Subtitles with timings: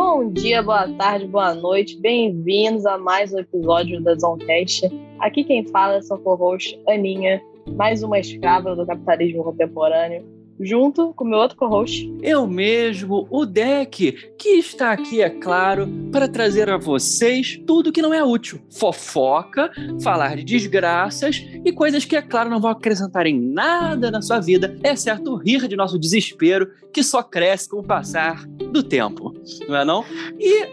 [0.00, 1.98] Bom dia, boa tarde, boa noite.
[1.98, 4.88] Bem-vindos a mais um episódio da Zoncast.
[5.18, 7.42] Aqui quem fala é sua co-host Aninha,
[7.76, 10.24] mais uma escrava do capitalismo contemporâneo
[10.60, 12.12] junto com meu outro co-host.
[12.22, 18.02] Eu mesmo, o Deck, que está aqui, é claro, para trazer a vocês tudo que
[18.02, 18.60] não é útil.
[18.70, 19.70] Fofoca,
[20.02, 24.40] falar de desgraças e coisas que, é claro, não vão acrescentar em nada na sua
[24.40, 29.34] vida, exceto rir de nosso desespero, que só cresce com o passar do tempo.
[29.68, 30.04] Não é não?
[30.38, 30.66] E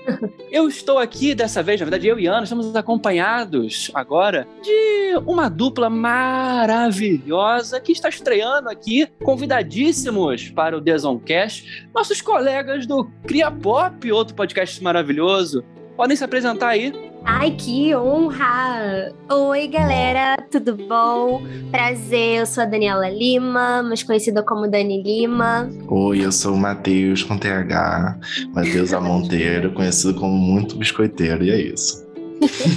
[0.51, 5.49] eu estou aqui dessa vez, na verdade, eu e Ana estamos acompanhados agora de uma
[5.49, 14.11] dupla maravilhosa que está estreando aqui, convidadíssimos para o Desoncast nossos colegas do Cria Pop,
[14.11, 15.63] outro podcast maravilhoso.
[15.95, 16.93] Podem se apresentar aí.
[17.23, 19.11] Ai, que honra!
[19.31, 21.41] Oi, galera, tudo bom?
[21.71, 25.69] Prazer, eu sou a Daniela Lima, mais conhecida como Dani Lima.
[25.87, 28.19] Oi, eu sou o Matheus com TH,
[28.53, 32.04] Matheus Monteiro, conhecido como muito biscoiteiro, e é isso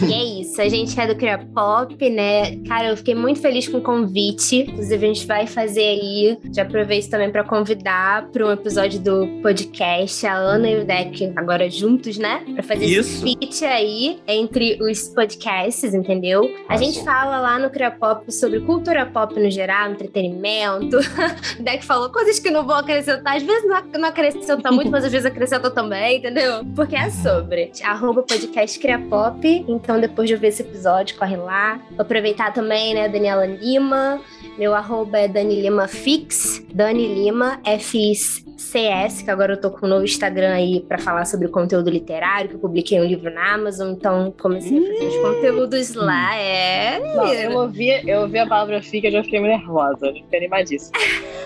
[0.08, 2.56] e é isso, a gente é do Cria Pop, né?
[2.66, 4.66] Cara, eu fiquei muito feliz com o convite.
[4.68, 6.38] Inclusive, a gente vai fazer aí.
[6.54, 11.32] Já aproveito também para convidar para um episódio do podcast a Ana e o Deck
[11.36, 12.44] agora juntos, né?
[12.54, 13.26] Para fazer isso.
[13.26, 16.42] esse feat aí entre os podcasts, entendeu?
[16.68, 20.98] A gente fala lá no Cria Pop sobre cultura pop no geral, entretenimento.
[20.98, 23.36] o Deck falou coisas que não vão acrescentar.
[23.36, 26.64] Às vezes não acrescenta muito, mas às vezes acrescenta também, entendeu?
[26.74, 27.72] Porque é sobre.
[27.82, 31.80] Arroba podcast Cria Pop então, depois de ver esse episódio, corre lá.
[31.90, 34.20] Vou aproveitar também, né, Daniela Lima.
[34.58, 39.88] Meu arroba é Dani Lima Fix, Dani Lima, F-I-C-S, que agora eu tô com um
[39.88, 43.90] novo Instagram aí para falar sobre conteúdo literário, que eu publiquei um livro na Amazon,
[43.90, 46.98] então comecei a fazer os conteúdos lá, é...
[46.98, 50.98] Não, eu ouvi, eu ouvi a palavra fica e já fiquei nervosa, já fiquei animadíssima.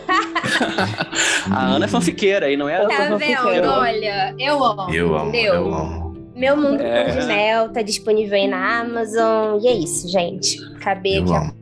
[1.53, 2.81] a Ana é fanfiqueira aí, não é?
[2.87, 3.69] Tá vendo?
[3.69, 4.95] Olha, eu amo.
[4.95, 6.02] Eu amo, eu amo.
[6.35, 7.05] Meu Mundo é.
[7.05, 9.61] de Mel tá disponível aí na Amazon.
[9.63, 10.59] E é isso, gente.
[10.77, 11.53] Acabei aqui a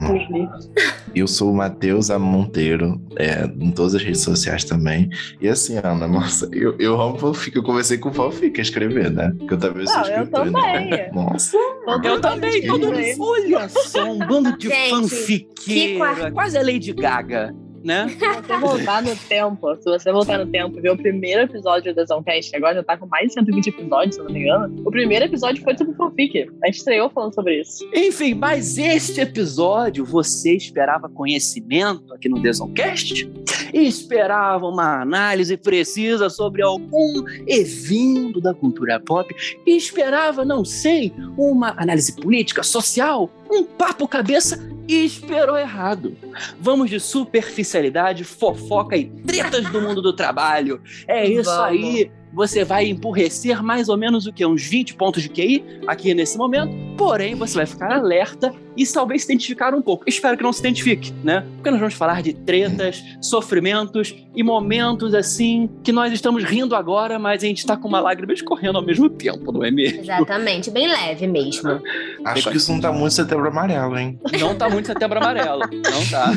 [1.14, 5.10] Eu sou o Matheus Monteiro, é, em todas as redes sociais também.
[5.40, 7.56] E assim, Ana, nossa, eu, eu amo fanfic.
[7.56, 9.32] Eu comecei com fanfic a escrever, né?
[9.38, 10.46] Porque eu também sou escritor.
[10.46, 10.90] Eu também.
[10.90, 11.10] Né?
[11.12, 11.56] Nossa.
[12.04, 13.20] Eu também, todo mundo.
[13.20, 16.30] Olha só, um bando de fanfiqueira.
[16.30, 18.08] Quase a Lady Gaga né?
[18.08, 21.94] Se você voltar no tempo, se você voltar no tempo e ver o primeiro episódio
[21.94, 24.90] do Zoncast, agora já tá com mais de 120 episódios, se não me engano, o
[24.90, 26.50] primeiro episódio foi sobre fanfic.
[26.62, 27.88] A gente estreou falando sobre isso.
[27.94, 33.30] Enfim, mas este episódio, você esperava conhecimento aqui no Desoncast?
[33.72, 39.34] E esperava uma análise precisa sobre algum evento da cultura pop?
[39.66, 43.30] E esperava, não sei, uma análise política, social?
[43.50, 44.70] Um papo cabeça?
[44.88, 46.16] E esperou errado.
[46.60, 50.80] Vamos de superficialidade, fofoca e tretas do mundo do trabalho.
[51.06, 51.64] É isso Vamos.
[51.64, 54.44] aí você vai empurrecer mais ou menos o que?
[54.44, 56.72] Uns 20 pontos de QI aqui nesse momento.
[56.96, 60.04] Porém, você vai ficar alerta e talvez se identificar um pouco.
[60.06, 61.46] Espero que não se identifique, né?
[61.56, 67.18] Porque nós vamos falar de tretas, sofrimentos e momentos assim que nós estamos rindo agora,
[67.18, 70.00] mas a gente está com uma lágrima escorrendo ao mesmo tempo, não é mesmo?
[70.00, 71.80] Exatamente, bem leve mesmo.
[72.24, 74.18] Acho que isso não tá muito setembro amarelo, hein?
[74.38, 75.60] Não tá muito setembro amarelo.
[75.60, 76.32] Não tá.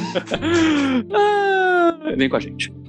[1.14, 2.83] ah, vem com a gente.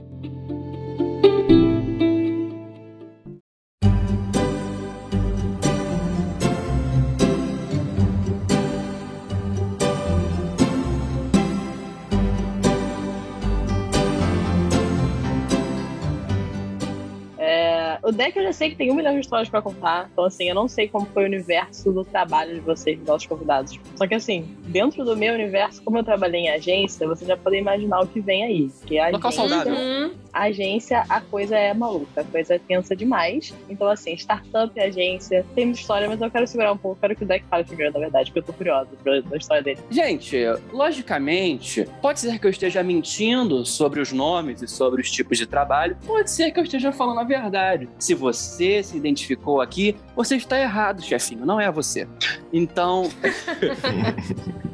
[18.04, 20.10] O deck eu já sei que tem um milhão de histórias para contar.
[20.12, 23.26] Então, assim, eu não sei como foi o universo do trabalho de vocês, dos nossos
[23.26, 23.80] convidados.
[23.96, 27.56] Só que, assim, dentro do meu universo, como eu trabalhei em agência, você já pode
[27.56, 28.70] imaginar o que vem aí.
[28.84, 29.74] Que a Local agência, saudável.
[29.74, 30.14] Uhum.
[30.34, 33.54] A agência, a coisa é maluca, a coisa é tensa demais.
[33.70, 37.00] Então, assim, startup, agência, tem muita história, mas eu quero segurar um pouco.
[37.00, 39.80] Quero que o deck fale primeiro, na verdade, porque eu tô curiosa da história dele.
[39.90, 40.36] Gente,
[40.72, 45.46] logicamente, pode ser que eu esteja mentindo sobre os nomes e sobre os tipos de
[45.46, 47.88] trabalho, pode ser que eu esteja falando a verdade.
[47.98, 52.06] Se você se identificou aqui, você está errado, chefinho, não é você.
[52.52, 53.10] Então.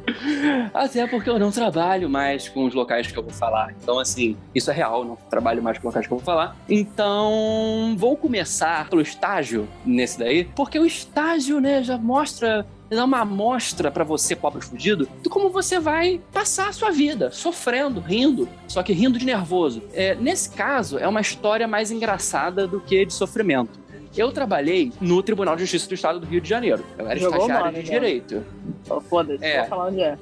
[0.73, 3.75] Até porque eu não trabalho mais com os locais que eu vou falar.
[3.83, 6.57] Então, assim, isso é real, não trabalho mais com locais que eu vou falar.
[6.69, 12.67] Então, vou começar pelo estágio nesse daí, porque o estágio, né, já mostra
[12.97, 17.31] dá uma amostra para você, pobre fudido, de como você vai passar a sua vida,
[17.31, 19.83] sofrendo, rindo, só que rindo de nervoso.
[19.93, 23.79] É, nesse caso, é uma história mais engraçada do que de sofrimento.
[24.17, 26.85] Eu trabalhei no Tribunal de Justiça do Estado do Rio de Janeiro.
[26.99, 27.99] Eu era Jogou estagiário nome, de né?
[27.99, 28.45] direito.
[28.89, 29.61] Oh, Foda-se, é.
[29.61, 30.19] vou falar onde é.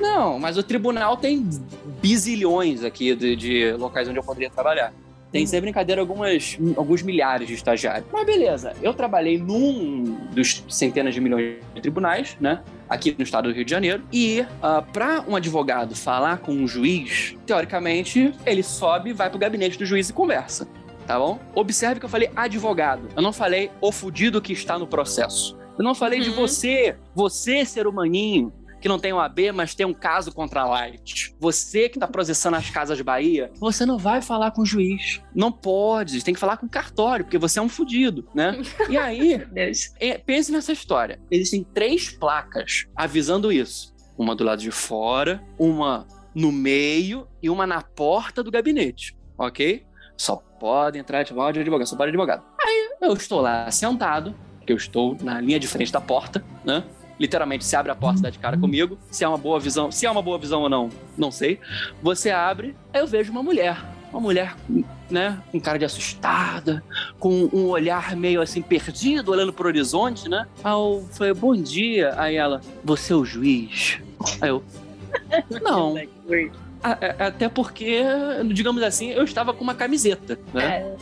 [0.00, 1.48] Não, mas o tribunal tem
[2.00, 4.92] bizilhões aqui de, de locais onde eu poderia trabalhar.
[5.32, 8.06] tem sem brincadeira algumas, alguns milhares de estagiários.
[8.12, 12.62] Mas beleza, eu trabalhei num dos centenas de milhões de tribunais, né?
[12.88, 14.04] Aqui no estado do Rio de Janeiro.
[14.12, 19.76] E uh, para um advogado falar com um juiz, teoricamente, ele sobe, vai pro gabinete
[19.76, 20.68] do juiz e conversa
[21.08, 21.40] tá bom?
[21.54, 23.08] Observe que eu falei advogado.
[23.16, 25.56] Eu não falei o fudido que está no processo.
[25.78, 26.24] Eu não falei uhum.
[26.26, 30.60] de você, você ser humaninho, que não tem um AB, mas tem um caso contra
[30.60, 31.34] a Light.
[31.40, 35.22] Você que está processando as casas Bahia, você não vai falar com o juiz.
[35.34, 38.60] Não pode, tem que falar com o cartório, porque você é um fudido, né?
[38.90, 39.46] E aí,
[39.98, 41.18] é, pense nessa história.
[41.30, 43.94] Existem três placas avisando isso.
[44.18, 49.86] Uma do lado de fora, uma no meio e uma na porta do gabinete, ok?
[50.16, 52.42] Só pode entrar de advogado, só pode advogado.
[52.60, 54.34] Aí eu estou lá sentado,
[54.66, 56.84] que eu estou na linha de frente da porta, né?
[57.18, 58.96] Literalmente se abre a porta dá de cara comigo.
[59.10, 61.58] Se é uma boa visão, se é uma boa visão ou não, não sei.
[62.00, 63.76] Você abre, aí eu vejo uma mulher.
[64.10, 64.56] Uma mulher,
[65.10, 66.82] né, com cara de assustada,
[67.18, 70.46] com um olhar meio assim perdido, olhando pro horizonte, né?
[70.64, 72.14] Aí eu falei, bom dia.
[72.16, 73.98] Aí ela, você é o juiz?
[74.40, 74.62] Aí eu,
[75.62, 75.94] não.
[76.82, 78.02] Até porque,
[78.54, 80.96] digamos assim, eu estava com uma camiseta, né?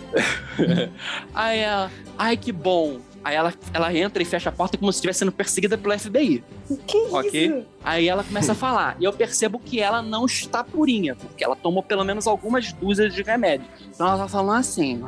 [0.59, 0.89] É.
[1.35, 3.01] Aí ela, ai que bom.
[3.23, 6.45] Aí ela, ela entra e fecha a porta como se estivesse sendo perseguida pelo FBI.
[6.87, 7.47] Que ok?
[7.47, 7.67] Isso?
[7.83, 8.97] Aí ela começa a falar.
[9.01, 13.13] E eu percebo que ela não está purinha, porque ela tomou pelo menos algumas dúzias
[13.13, 13.67] de remédio.
[13.93, 15.03] Então ela tá falando assim.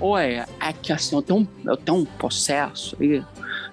[0.00, 3.22] Oi, é que assim, eu tenho um, eu tenho um processo aí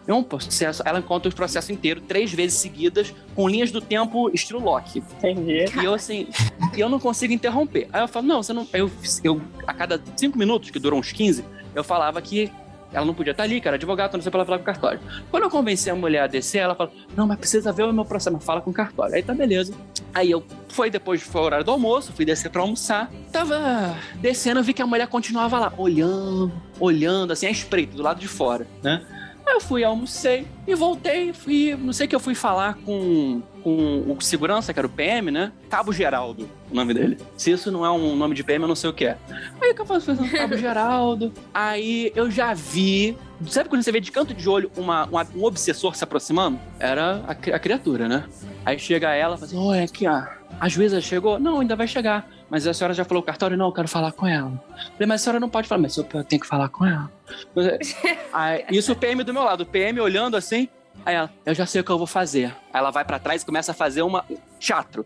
[0.07, 4.29] é um processo, ela encontra o processo inteiro três vezes seguidas, com linhas do tempo
[4.33, 5.03] estilo Loki.
[5.17, 5.65] Entendi.
[5.81, 6.27] E eu assim,
[6.75, 7.87] e eu não consigo interromper.
[7.91, 8.67] Aí eu falo, não, você não.
[8.73, 8.91] Eu,
[9.23, 12.51] eu, a cada cinco minutos, que duram uns 15, eu falava que
[12.93, 14.99] ela não podia estar ali, cara, advogado, não sei pra ela falar com o cartório.
[15.31, 18.05] Quando eu convenci a mulher a descer, ela falou: Não, mas precisa ver o meu
[18.05, 19.15] processo, fala com o cartório.
[19.15, 19.73] Aí tá beleza.
[20.13, 23.11] Aí eu foi depois, foi o horário do almoço, fui descer pra almoçar.
[23.31, 28.19] Tava descendo, vi que a mulher continuava lá, olhando, olhando, assim, a espreita, do lado
[28.19, 29.03] de fora, né?
[29.45, 31.33] Eu fui, almocei e voltei.
[31.33, 35.31] Fui, não sei que eu fui falar com, com o segurança, que era o PM,
[35.31, 35.51] né?
[35.69, 37.17] Cabo Geraldo, o nome dele.
[37.37, 39.17] Se isso não é um nome de PM, eu não sei o que é.
[39.61, 41.31] Aí eu faço Cabo Geraldo.
[41.53, 43.17] Aí eu já vi.
[43.47, 46.59] Sabe quando você vê de canto de olho uma, uma um obsessor se aproximando?
[46.79, 48.23] Era a, a criatura, né?
[48.65, 50.23] Aí chega ela e fala assim: Oi, aqui, ó.
[50.59, 51.39] A juíza chegou?
[51.39, 52.27] Não, ainda vai chegar.
[52.53, 53.57] Mas a senhora já falou o cartório?
[53.57, 54.63] Não, eu quero falar com ela.
[54.91, 55.81] Falei, mas a senhora não pode falar.
[55.81, 57.11] Mas eu tenho que falar com ela.
[58.31, 59.61] Aí, isso o PM do meu lado.
[59.61, 60.69] O PM olhando assim.
[61.03, 62.55] Aí ela, eu já sei o que eu vou fazer.
[62.71, 64.23] Aí ela vai para trás e começa a fazer uma
[64.59, 65.03] teatro.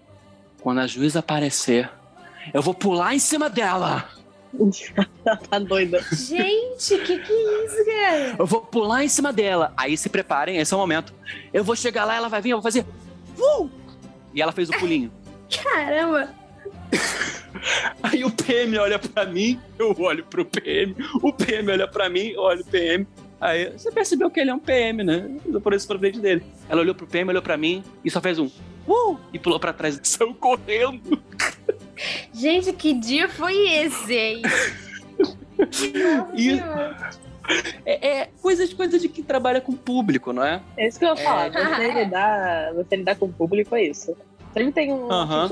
[0.59, 1.89] Quando a juíza aparecer,
[2.53, 4.09] eu vou pular em cima dela.
[5.49, 6.03] tá doida.
[6.11, 8.35] Gente, que que é isso, cara?
[8.39, 9.71] Eu vou pular em cima dela.
[9.77, 11.13] Aí se preparem, esse é o momento.
[11.53, 12.85] Eu vou chegar lá, ela vai vir, eu vou fazer.
[13.39, 13.69] Uh!
[14.33, 15.09] E ela fez o pulinho.
[15.63, 16.35] Caramba!
[18.03, 22.27] Aí o PM olha para mim, eu olho pro PM, o PM olha para mim,
[22.29, 23.07] eu olho pro PM.
[23.39, 25.29] Aí você percebeu que ele é um PM, né?
[25.45, 26.43] Eu por isso pra frente dele.
[26.67, 28.49] Ela olhou pro PM, olhou pra mim e só fez um
[28.87, 29.17] uh!
[29.31, 31.21] e pulou pra trás e saiu correndo.
[32.33, 34.41] Gente, que dia foi esse aí?
[36.35, 36.61] e,
[37.85, 40.61] é, é coisa, de, coisa de quem trabalha com público, não é?
[40.75, 41.47] É isso que eu ia falar.
[41.47, 41.75] É...
[41.75, 44.15] Você, lidar, você lidar com o público é isso.
[44.53, 45.47] Sempre tem um uhum.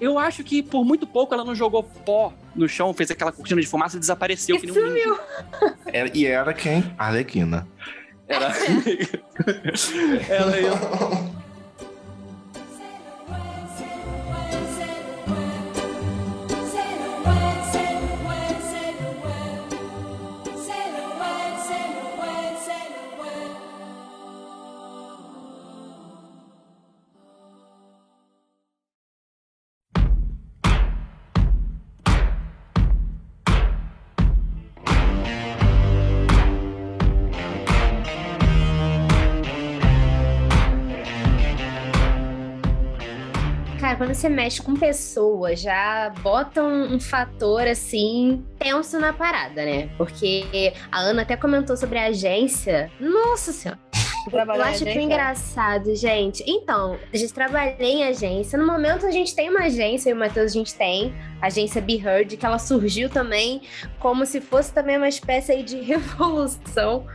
[0.00, 3.60] Eu acho que por muito pouco ela não jogou pó no chão, fez aquela cortina
[3.60, 4.56] de fumaça e desapareceu.
[4.56, 5.18] E que sumiu.
[5.86, 6.84] Era, e era quem?
[6.96, 7.68] Arlequina.
[8.26, 8.48] Era.
[10.28, 10.72] ela ia.
[43.96, 49.88] quando você mexe com pessoas, já bota um, um, fator assim tenso na parada, né?
[49.96, 52.90] Porque a Ana até comentou sobre a agência.
[53.00, 53.78] Nossa Senhora.
[54.32, 56.42] Eu acho que engraçado, gente.
[56.46, 58.58] Então, a gente trabalha em agência.
[58.58, 61.14] No momento, a gente tem uma agência, eu e o Matheus, a gente tem.
[61.42, 63.60] A agência Be Heard, que ela surgiu também
[63.98, 67.06] como se fosse também uma espécie de revolução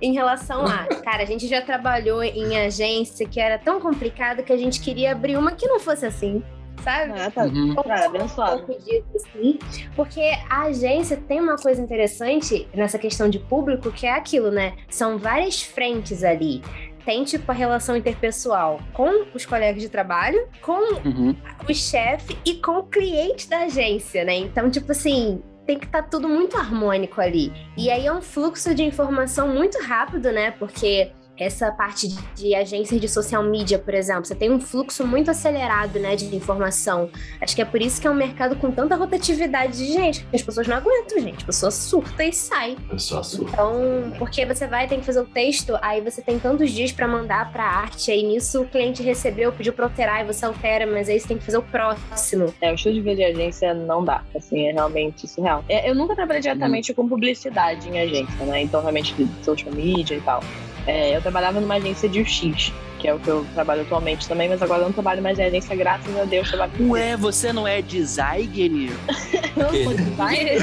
[0.00, 4.52] em relação a, cara, a gente já trabalhou em agência que era tão complicado que
[4.52, 6.42] a gente queria abrir uma que não fosse assim
[6.82, 7.12] sabe?
[7.20, 7.44] Ah, tá.
[7.44, 7.74] Uhum.
[7.74, 8.62] Tá, abençoado.
[8.62, 9.58] Um disso, assim,
[9.94, 14.72] porque a agência tem uma coisa interessante nessa questão de público, que é aquilo, né?
[14.88, 16.62] São várias frentes ali.
[17.04, 21.34] tem, tipo, a relação interpessoal com os colegas de trabalho, com Uhum.
[21.68, 24.36] o chefe e com o cliente da agência, né?
[24.36, 27.52] Então, tipo assim, tem que estar tudo muito harmônico ali.
[27.76, 30.50] E aí é um fluxo de informação muito rápido, né?
[30.50, 35.30] Porque essa parte de, agências de social media, por exemplo, você tem um fluxo muito
[35.30, 37.08] acelerado, né, de informação.
[37.40, 40.36] Acho que é por isso que é um mercado com tanta rotatividade de gente, que
[40.36, 41.42] as pessoas não aguentam, gente.
[41.42, 42.76] A pessoa surta e sai.
[42.90, 43.48] Eu sou a sua.
[43.48, 47.08] Então, porque você vai, tem que fazer o texto, aí você tem tantos dias pra
[47.08, 51.08] mandar pra arte, aí nisso o cliente recebeu, pediu pra alterar, e você altera, mas
[51.08, 52.52] aí você tem que fazer o próximo.
[52.60, 54.22] É, o estilo de vida de agência não dá.
[54.34, 55.64] Assim, é realmente surreal.
[55.70, 58.60] É, eu nunca trabalhei diretamente com publicidade em agência, né?
[58.60, 60.42] Então, realmente, de social media e tal.
[60.86, 64.48] É, eu trabalhava numa agência de UX, que é o que eu trabalho atualmente também,
[64.48, 66.48] mas agora eu não trabalho mais em agência, graças a Deus.
[66.48, 68.90] Trabalho com Ué, você não é designer?
[69.56, 70.60] não sou designer,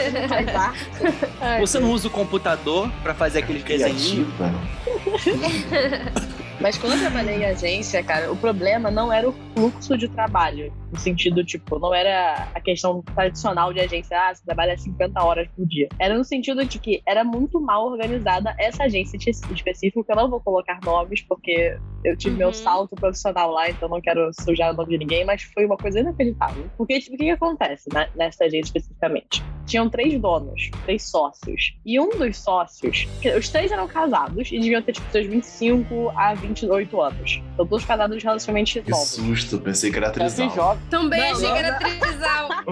[1.62, 4.27] Você não usa o computador pra fazer aqueles desenhinhos?
[6.60, 10.72] Mas quando eu trabalhei em agência, cara, o problema não era o fluxo de trabalho.
[10.92, 15.48] No sentido, tipo, não era a questão tradicional de agência, ah, você trabalha 50 horas
[15.56, 15.88] por dia.
[16.00, 20.30] Era no sentido de que era muito mal organizada essa agência específica, que eu não
[20.30, 22.54] vou colocar nomes, porque eu tive meu Uhum.
[22.54, 26.00] salto profissional lá, então não quero sujar o nome de ninguém, mas foi uma coisa
[26.00, 26.66] inacreditável.
[26.78, 29.44] Porque, tipo, o que, que acontece né, nessa agência especificamente?
[29.66, 31.74] Tinham três donos, três sócios.
[31.86, 33.06] E um dos sócios,
[33.38, 37.42] os três eram casados e deviam ter, tipo, seus 25 a 28 anos.
[37.54, 39.08] Então, todos casados relativamente Que novos.
[39.10, 40.50] susto, pensei que era trisal.
[40.50, 40.84] jovem.
[40.89, 42.50] Também Não, achei não, que era trisal.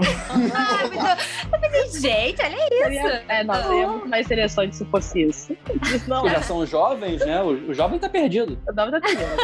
[0.55, 1.17] ah.
[1.53, 5.58] Eu falei, gente, olha Seria, é, não, seria muito mais interessante se fosse isso.
[5.96, 6.41] Isso não Já é.
[6.41, 7.41] são jovens, né?
[7.41, 8.58] O, o jovem tá perdido.
[8.67, 9.38] Eu tava entendendo.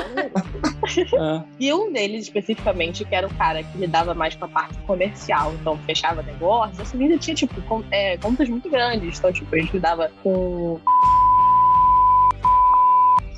[1.20, 1.44] É.
[1.60, 5.54] E um deles, especificamente, que era o cara que lidava mais com a parte comercial,
[5.54, 9.18] então fechava negócios, essa menina tinha, tipo, con- é, contas muito grandes.
[9.20, 10.80] Então, tipo, a gente lidava com.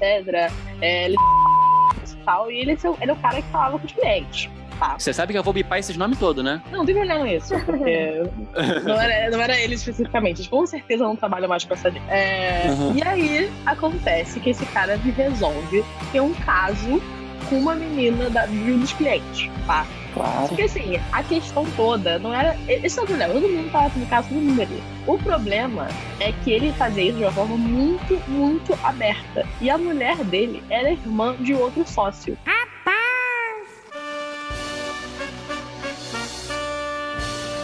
[0.04, 0.52] Etc.
[0.82, 1.16] É, ele-
[2.26, 4.50] tal, e ele era o cara que falava com os clientes.
[4.80, 4.96] Tá.
[4.98, 6.60] Você sabe que eu vou bipar esses nomes todos, né?
[6.72, 7.26] Não, não tem problema
[7.66, 8.24] porque
[8.84, 10.38] não era, não era ele especificamente.
[10.38, 11.90] Eles com certeza não trabalham mais com essa.
[12.10, 12.96] É, Uhum.
[12.96, 17.02] E aí acontece que esse cara me resolve ter um caso
[17.50, 19.86] com uma menina da, de um dos clientes, tá?
[20.14, 20.48] Claro.
[20.48, 22.56] Porque assim, a questão toda não era.
[22.68, 24.84] Esse é o problema, todo mundo tava no caso, todo mundo ali.
[25.08, 25.88] O problema
[26.20, 29.48] é que ele fazia isso de uma forma muito, muito aberta.
[29.60, 32.38] E a mulher dele era irmã de outro sócio.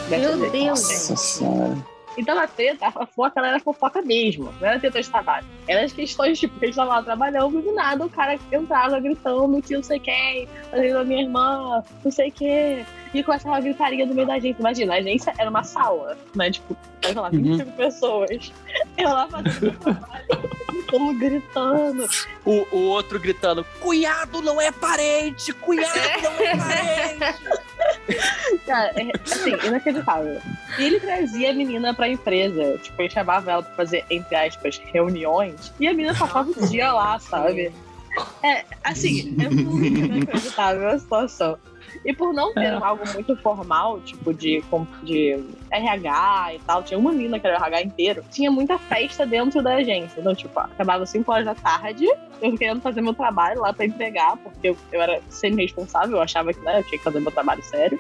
[0.10, 0.50] Dessa Meu.
[0.50, 1.99] Deus, Nossa senhora.
[2.18, 4.54] Então a treta, a fofoca, ela era fofoca mesmo.
[4.60, 5.46] Não era treta de trabalho.
[5.68, 9.00] Era as questões, tipo, que eles estavam lá trabalhando e do nada o cara entrava
[9.00, 12.86] gritando que não sei quem, fazendo a minha irmã, não sei o quê.
[13.14, 14.60] E começava a gritaria no meio da agência.
[14.60, 16.52] Imagina, a agência era uma sala, né?
[16.52, 18.52] Tipo, sei lá, 25 pessoas.
[18.98, 20.26] Eu lá fazendo trabalho,
[20.90, 22.08] como gritando.
[22.46, 25.54] O, o outro gritando: Cunhado não é parente!
[25.54, 25.98] Cunhado
[26.38, 27.60] não é parente!
[28.66, 30.42] Cara, é, assim, inacreditável.
[30.78, 32.78] E ele trazia a menina pra empresa.
[32.82, 35.72] Tipo, ele chamava ela pra fazer, entre aspas, reuniões.
[35.80, 37.72] E a menina passava o dia lá, sabe?
[38.44, 41.58] É, assim, é muito inacreditável a situação.
[42.06, 42.74] E por não ter É.
[42.74, 44.64] algo muito formal, tipo de,
[45.04, 49.26] de RH e tal, tinha uma menina que era o RH inteiro, tinha muita festa
[49.26, 50.20] dentro da agência.
[50.20, 52.06] Então, tipo, acabava 5 horas da tarde,
[52.42, 56.54] eu querendo fazer meu trabalho lá pra entregar, porque eu, eu era semi-responsável, eu achava
[56.54, 58.00] que né, eu tinha que fazer meu trabalho sério.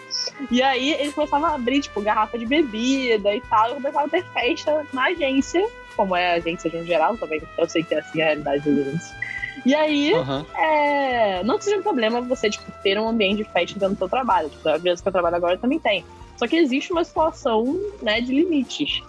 [0.49, 4.09] E aí eles começavam a abrir, tipo, garrafa de bebida e tal, e começava a
[4.09, 5.65] ter festa na agência,
[5.95, 8.71] como é a agência de um geral também, eu sei que é assim a realidade
[8.71, 9.18] dos.
[9.65, 10.45] E aí, Aham.
[10.57, 13.97] é, não que seja um problema você, tipo, ter um ambiente de festa dentro do
[13.97, 14.49] seu trabalho.
[14.49, 16.05] Tipo, a empresa que eu trabalho agora também tem.
[16.37, 19.01] Só que existe uma situação, né, de limites.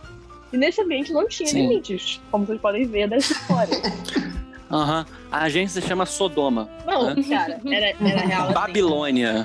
[0.52, 1.62] E nesse ambiente não tinha Sim.
[1.62, 3.76] limites, como vocês podem ver dessa história.
[4.70, 5.04] Aham.
[5.30, 6.68] A agência se chama Sodoma.
[6.86, 8.44] Não, cara, era, era real.
[8.44, 8.54] assim.
[8.54, 9.44] Babilônia.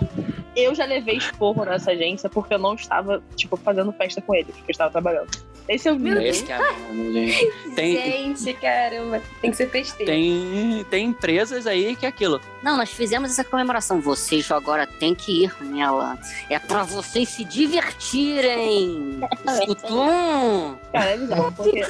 [0.55, 4.55] Eu já levei esporro nessa agência porque eu não estava, tipo, fazendo festa com eles,
[4.55, 5.29] porque eu estava trabalhando.
[5.67, 6.29] Esse é o Meu nível.
[6.29, 7.51] Esse que é a merda, gente.
[7.75, 7.95] Tem,
[8.35, 9.21] Gente, caramba.
[9.41, 10.11] Tem que ser festeiro.
[10.11, 12.39] tem, tem empresas aí que é aquilo.
[12.61, 13.99] Não, nós fizemos essa comemoração.
[13.99, 16.17] Vocês agora têm que ir nela.
[16.49, 19.19] É pra vocês se divertirem.
[19.59, 20.75] Escutum.
[20.91, 21.85] Cara, é bizarro, porque.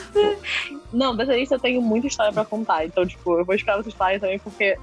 [0.93, 2.85] Não, dessa lista eu tenho muita história pra contar.
[2.85, 4.77] Então, tipo, eu vou esperar vocês falarem também, porque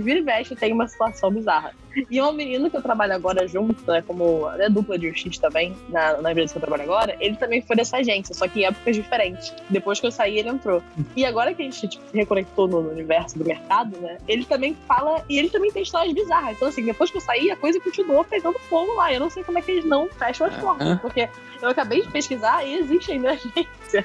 [0.00, 1.72] vira e mexe tem uma situação bizarra.
[2.10, 5.74] E uma menina que eu trabalho agora junto, né, como é dupla de UX também,
[5.88, 8.64] na, na empresa que eu trabalho agora, ele também foi dessa agência, só que em
[8.64, 9.54] épocas diferentes.
[9.70, 10.82] Depois que eu saí, ele entrou.
[11.16, 14.44] E agora que a gente tipo, se reconectou no, no universo do mercado, né, ele
[14.44, 16.56] também fala, e ele também tem histórias bizarras.
[16.56, 19.10] Então, assim, depois que eu saí, a coisa continuou pegando fogo lá.
[19.12, 20.98] Eu não sei como é que eles não fecham as portas, Aham.
[20.98, 21.28] porque
[21.62, 24.04] eu acabei de pesquisar e existe ainda agência.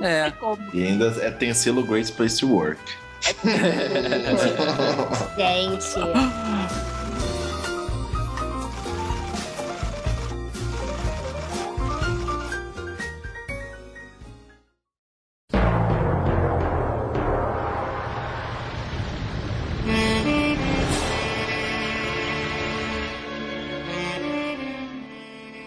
[0.00, 0.30] É.
[0.40, 0.58] Como?
[0.72, 2.80] E ainda é- tem selo Great Place to Work.
[5.36, 6.00] Gente.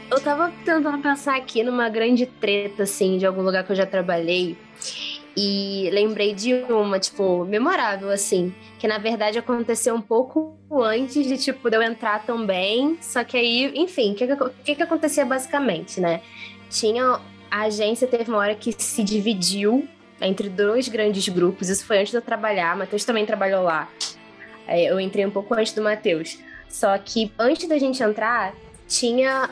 [0.09, 3.85] Eu tava tentando pensar aqui numa grande treta, assim, de algum lugar que eu já
[3.85, 4.57] trabalhei.
[5.35, 8.53] E lembrei de uma, tipo, memorável, assim.
[8.77, 12.97] Que na verdade aconteceu um pouco antes de, tipo, de eu entrar também.
[13.01, 14.27] Só que aí, enfim, o que,
[14.63, 16.21] que, que acontecia basicamente, né?
[16.69, 17.19] Tinha.
[17.49, 19.87] A agência teve uma hora que se dividiu
[20.19, 21.69] entre dois grandes grupos.
[21.69, 22.75] Isso foi antes de eu trabalhar.
[22.75, 23.87] Matheus também trabalhou lá.
[24.67, 26.39] É, eu entrei um pouco antes do Matheus.
[26.67, 28.55] Só que antes da gente entrar,
[28.87, 29.49] tinha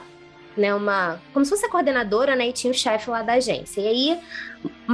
[0.57, 1.19] né, uma.
[1.33, 2.47] Como se fosse a coordenadora, né?
[2.49, 3.81] E tinha o chefe lá da agência.
[3.81, 4.19] E aí,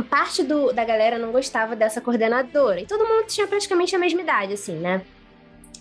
[0.10, 2.82] parte do, da galera não gostava dessa coordenadora.
[2.82, 5.02] E todo mundo tinha praticamente a mesma idade, assim, né?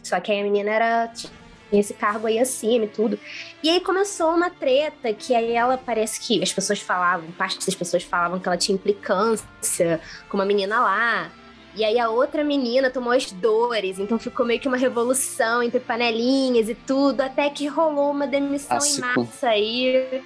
[0.02, 1.08] Só que aí a menina era.
[1.08, 1.32] Tinha
[1.80, 3.18] esse cargo aí acima e tudo.
[3.62, 7.74] E aí começou uma treta que aí ela parece que as pessoas falavam, parte das
[7.74, 11.30] pessoas falavam que ela tinha implicância com uma menina lá.
[11.76, 15.78] E aí a outra menina tomou as dores, então ficou meio que uma revolução entre
[15.78, 20.22] panelinhas e tudo, até que rolou uma demissão em massa aí.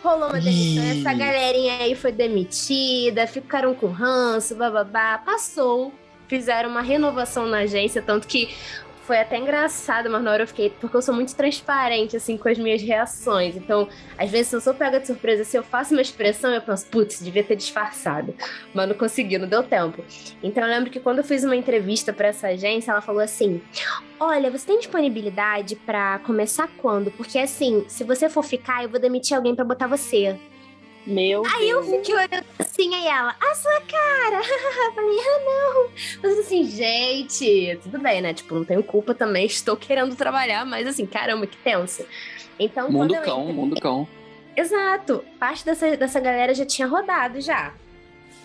[0.00, 1.00] Rolou uma demissão, Ih.
[1.00, 5.92] essa galerinha aí foi demitida, ficaram com ranço, bababá, passou.
[6.28, 8.54] Fizeram uma renovação na agência, tanto que
[9.02, 10.70] foi até engraçado, mas na hora eu fiquei.
[10.70, 13.56] Porque eu sou muito transparente, assim, com as minhas reações.
[13.56, 16.60] Então, às vezes, se eu sou pega de surpresa, se eu faço uma expressão, eu
[16.60, 18.34] penso, putz, devia ter disfarçado.
[18.72, 20.04] Mas não consegui, não deu tempo.
[20.42, 23.60] Então, eu lembro que quando eu fiz uma entrevista para essa agência, ela falou assim:
[24.20, 27.10] Olha, você tem disponibilidade para começar quando?
[27.10, 30.38] Porque, assim, se você for ficar, eu vou demitir alguém para botar você.
[31.06, 31.88] Meu Aí Deus.
[31.88, 34.40] eu fiquei olhando assim, aí ela, a sua cara.
[34.86, 35.90] Eu falei, ah, não.
[36.22, 38.32] Mas assim, gente, tudo bem, né?
[38.32, 42.04] Tipo, não tenho culpa também, estou querendo trabalhar, mas assim, caramba, que tenso.
[42.58, 44.06] Então, mundo cão, entrei- mundo cão.
[44.56, 45.24] Exato.
[45.40, 47.72] Parte dessa, dessa galera já tinha rodado já.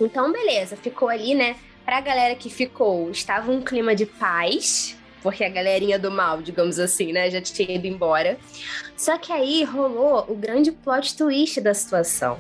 [0.01, 1.55] Então, beleza, ficou ali, né?
[1.85, 6.79] Pra galera que ficou, estava um clima de paz, porque a galerinha do mal, digamos
[6.79, 8.37] assim, né, já tinha ido embora.
[8.95, 12.39] Só que aí rolou o grande plot twist da situação.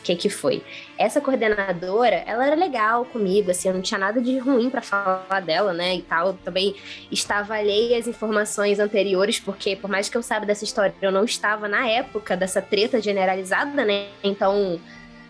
[0.00, 0.62] O que que foi?
[0.96, 5.40] Essa coordenadora, ela era legal comigo, assim, eu não tinha nada de ruim pra falar
[5.44, 6.28] dela, né, e tal.
[6.28, 6.74] Eu também
[7.12, 11.24] estava alheia às informações anteriores, porque por mais que eu saiba dessa história, eu não
[11.24, 14.08] estava na época dessa treta generalizada, né?
[14.24, 14.80] Então,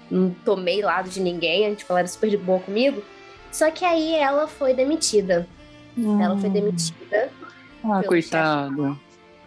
[0.08, 3.02] não tomei lado de ninguém, tipo, ela era super de boa comigo.
[3.50, 5.48] Só que aí ela foi demitida.
[5.98, 7.28] Ela foi demitida.
[7.84, 8.98] Ah, coitado.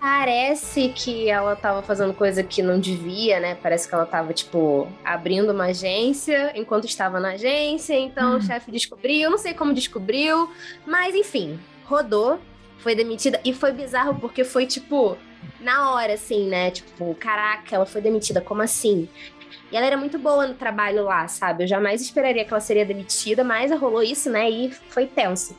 [0.03, 3.55] Parece que ela tava fazendo coisa que não devia, né?
[3.55, 7.97] Parece que ela tava, tipo, abrindo uma agência enquanto estava na agência.
[7.97, 10.51] Então o chefe descobriu, não sei como descobriu,
[10.85, 12.37] mas enfim, rodou,
[12.79, 13.39] foi demitida.
[13.45, 15.17] E foi bizarro porque foi, tipo,
[15.61, 16.69] na hora, assim, né?
[16.69, 19.07] Tipo, caraca, ela foi demitida, como assim?
[19.71, 21.63] E ela era muito boa no trabalho lá, sabe?
[21.63, 24.49] Eu jamais esperaria que ela seria demitida, mas rolou isso, né?
[24.49, 25.57] E foi tenso.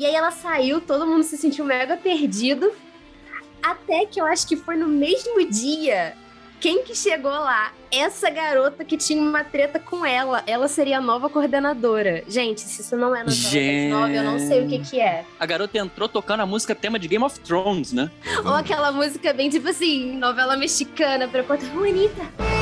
[0.00, 2.72] E aí ela saiu, todo mundo se sentiu mega perdido.
[3.64, 6.14] Até que eu acho que foi no mesmo dia.
[6.60, 7.72] Quem que chegou lá?
[7.90, 10.42] Essa garota que tinha uma treta com ela.
[10.46, 12.24] Ela seria a nova coordenadora.
[12.28, 13.90] Gente, se isso não é novela Gente.
[13.90, 15.24] das nove, eu não sei o que que é.
[15.38, 18.10] A garota entrou tocando a música tema de Game of Thrones, né?
[18.44, 21.64] Ou aquela música bem tipo assim, novela mexicana pra conta.
[21.66, 22.53] Bonita.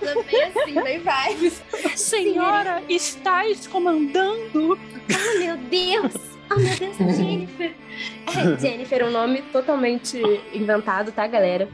[0.00, 0.22] É.
[0.22, 1.62] bem assim, bem vibes.
[1.96, 4.78] Senhora, estás comandando?
[4.78, 6.12] Oh, meu Deus!
[6.50, 7.74] Oh, meu Deus, Jennifer!
[8.26, 10.20] É, Jennifer é um nome totalmente
[10.52, 11.68] inventado, tá, galera?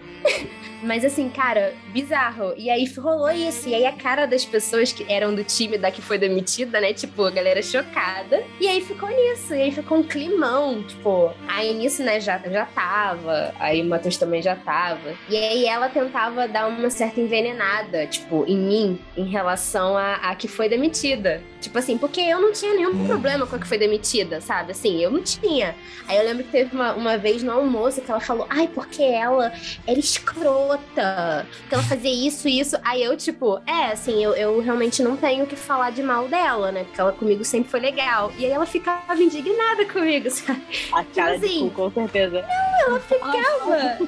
[0.83, 2.55] Mas assim, cara, bizarro.
[2.57, 3.69] E aí rolou isso.
[3.69, 6.93] E aí a cara das pessoas que eram do time da que foi demitida, né?
[6.93, 8.43] Tipo, a galera chocada.
[8.61, 9.55] E aí ficou nisso.
[9.55, 10.83] E aí ficou um climão.
[10.83, 13.55] Tipo, aí nisso, né, já, já tava.
[13.59, 15.15] Aí o Matheus também já tava.
[15.29, 20.35] E aí ela tentava dar uma certa envenenada, tipo, em mim, em relação a, a
[20.35, 21.43] que foi demitida.
[21.61, 24.73] Tipo assim, porque eu não tinha nenhum problema com a que foi demitida, sabe?
[24.73, 25.75] Assim, eu não tinha.
[26.07, 29.03] Aí eu lembro que teve uma, uma vez no almoço que ela falou, ai, porque
[29.03, 29.53] ela
[29.87, 32.77] era escrota, que ela fazia isso e isso.
[32.83, 36.29] Aí eu, tipo, é, assim, eu, eu realmente não tenho o que falar de mal
[36.29, 36.85] dela, né?
[36.85, 38.33] Porque ela comigo sempre foi legal.
[38.39, 40.63] E aí ela ficava indignada comigo, sabe?
[40.93, 42.45] A cara de assim, cu, com certeza.
[42.87, 43.99] ela ficava.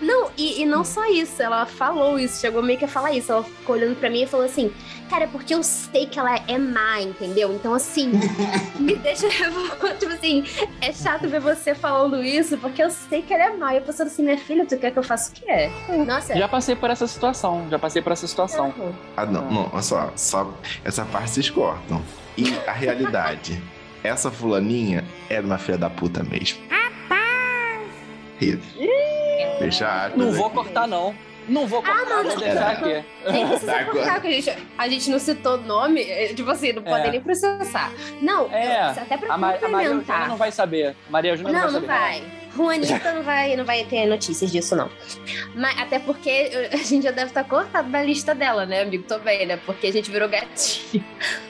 [0.00, 3.32] Não, e, e não só isso, ela falou isso, chegou meio que a falar isso.
[3.32, 4.72] Ela ficou olhando pra mim e falou assim:
[5.08, 7.52] Cara, é porque eu sei que ela é má, entendeu?
[7.52, 8.10] Então, assim,
[8.78, 9.28] me deixa.
[9.98, 10.44] tipo assim,
[10.80, 13.74] é chato ver você falando isso, porque eu sei que ela é má.
[13.74, 15.70] E eu pensando assim, minha filha, tu quer que eu faça o quê?
[16.06, 16.36] Nossa.
[16.36, 18.72] Já passei por essa situação, já passei por essa situação.
[19.16, 20.52] Ah, não, não, olha só, só
[20.84, 22.02] essa parte vocês cortam.
[22.36, 23.62] E a realidade,
[24.02, 26.58] essa fulaninha era uma filha da puta mesmo.
[28.40, 28.58] Ih,
[29.60, 30.54] Deixa aspas Não vou aqui.
[30.56, 31.14] cortar, não.
[31.48, 32.36] Não vou cortar, não, vou não.
[32.38, 33.04] deixar aqui.
[33.30, 36.82] Nem precisa Tá, que a gente, a gente não citou nome, é, tipo assim, não
[36.82, 37.10] pode É.
[37.10, 37.92] nem processar.
[38.22, 40.28] Não, É, eu- até pra A, Ma a Maria complementar.
[40.28, 40.96] não vai saber.
[41.10, 42.20] Maria Eugênia não, Não, não vai saber.
[42.28, 42.44] vai.
[42.54, 44.88] Juanita não vai, não vai ter notícias disso, não.
[45.56, 49.02] Mas, até porque a gente já deve estar cortado da lista dela, né, amigo?
[49.02, 49.58] Também, né?
[49.66, 51.04] Porque a gente virou gatinho.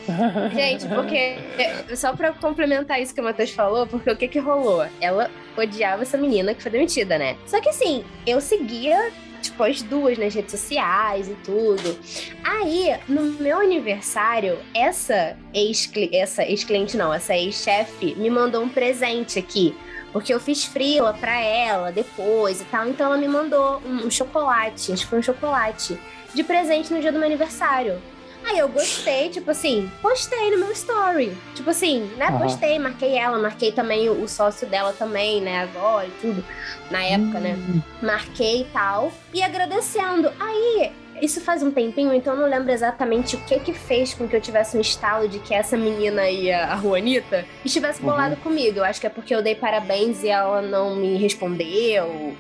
[0.55, 1.17] Gente, porque.
[1.59, 4.87] é, Só pra complementar isso que o Matheus falou, porque o que que rolou?
[5.01, 7.37] Ela odiava essa menina que foi demitida, né?
[7.47, 9.11] Só que assim, eu seguia.
[9.45, 11.99] Tipo, as duas nas redes sociais e tudo.
[12.43, 19.39] Aí, no meu aniversário, essa ex-cliente, essa ex-cliente não, essa ex-chefe me mandou um presente
[19.39, 19.77] aqui.
[20.13, 22.89] Porque eu fiz frila pra ela depois e tal.
[22.89, 25.99] Então ela me mandou um, um chocolate, acho que foi um chocolate,
[26.33, 28.01] de presente no dia do meu aniversário.
[28.47, 31.37] Aí eu gostei, tipo assim, postei no meu story.
[31.55, 32.27] Tipo assim, né?
[32.27, 32.39] Aham.
[32.41, 35.63] Postei, marquei ela, marquei também o, o sócio dela também, né?
[35.63, 36.45] Agora e tudo.
[36.91, 37.57] Na época, né?
[38.03, 39.11] Marquei e tal.
[39.33, 40.31] E agradecendo.
[40.39, 44.29] Aí, isso faz um tempinho, então eu não lembro exatamente o que que fez com
[44.29, 48.11] que eu tivesse um estalo de que essa menina aí, a Juanita, estivesse Uhum.
[48.11, 48.79] bolado comigo.
[48.81, 52.37] Eu acho que é porque eu dei parabéns e ela não me respondeu.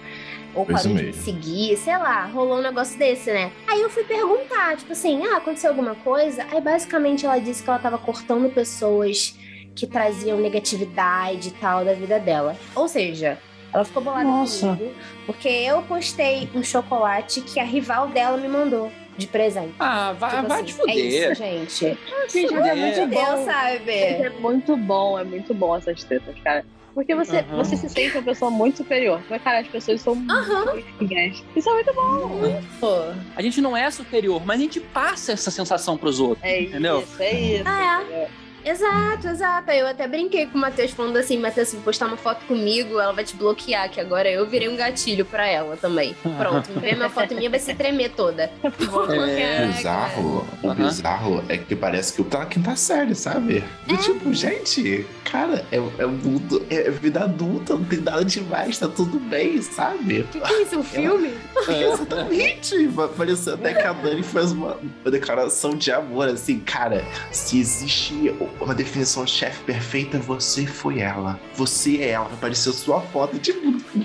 [0.54, 3.50] Ou parou de me seguir, sei lá, rolou um negócio desse, né?
[3.66, 6.46] Aí eu fui perguntar, tipo assim, ah, aconteceu alguma coisa?
[6.50, 9.36] Aí basicamente ela disse que ela tava cortando pessoas
[9.74, 12.56] que traziam negatividade e tal da vida dela.
[12.74, 13.38] Ou seja,
[13.72, 14.68] ela ficou bolada Nossa.
[14.68, 14.94] comigo
[15.26, 19.74] porque eu postei um chocolate que a rival dela me mandou de presente.
[19.78, 20.96] Ah, vai, Tipo vai assim, te fuder.
[20.96, 21.98] É isso, gente.
[22.32, 22.66] Gente, Fuder.
[22.66, 23.44] é muito Deus, bom.
[23.44, 23.92] sabe?
[23.92, 26.64] É muito bom, é muito bom essas tretas, cara.
[26.94, 27.56] Porque você, Uhum.
[27.56, 29.20] você se sente uma pessoa muito superior.
[29.28, 30.74] Mas, cara, as pessoas são Aham.
[30.74, 31.42] muito fiéis.
[31.56, 32.40] Isso é muito bom.
[33.34, 36.44] A gente não é superior, mas a gente passa essa sensação pros outros.
[36.44, 37.00] É Entendeu?
[37.00, 37.68] isso, é isso.
[37.68, 38.28] É.
[38.64, 39.70] Exato, exato.
[39.70, 43.12] Eu até brinquei com o Matheus falando assim, Matheus, se postar uma foto comigo, ela
[43.12, 46.14] vai te bloquear, que agora eu virei um gatilho pra ela também.
[46.38, 48.50] Pronto, ver minha foto minha vai se tremer toda.
[49.14, 49.64] É.
[49.64, 50.74] O bizarro, o Aham.
[50.74, 53.62] bizarro é que parece que eu tá na quinta série, sabe?
[53.86, 58.88] Do tipo, gente, cara, é, é, adulto, é vida adulta, não tem nada demais, tá
[58.88, 60.20] tudo bem, sabe?
[60.20, 60.78] O que, que é isso?
[60.78, 61.34] Um filme?
[61.68, 62.88] Exatamente!
[63.16, 68.34] Pareceu até que a Dani fez uma, uma declaração de amor, assim, cara, se existe
[68.60, 71.38] uma definição de chefe perfeita, você foi ela.
[71.54, 73.60] Você é ela, apareceu sua foto, tipo,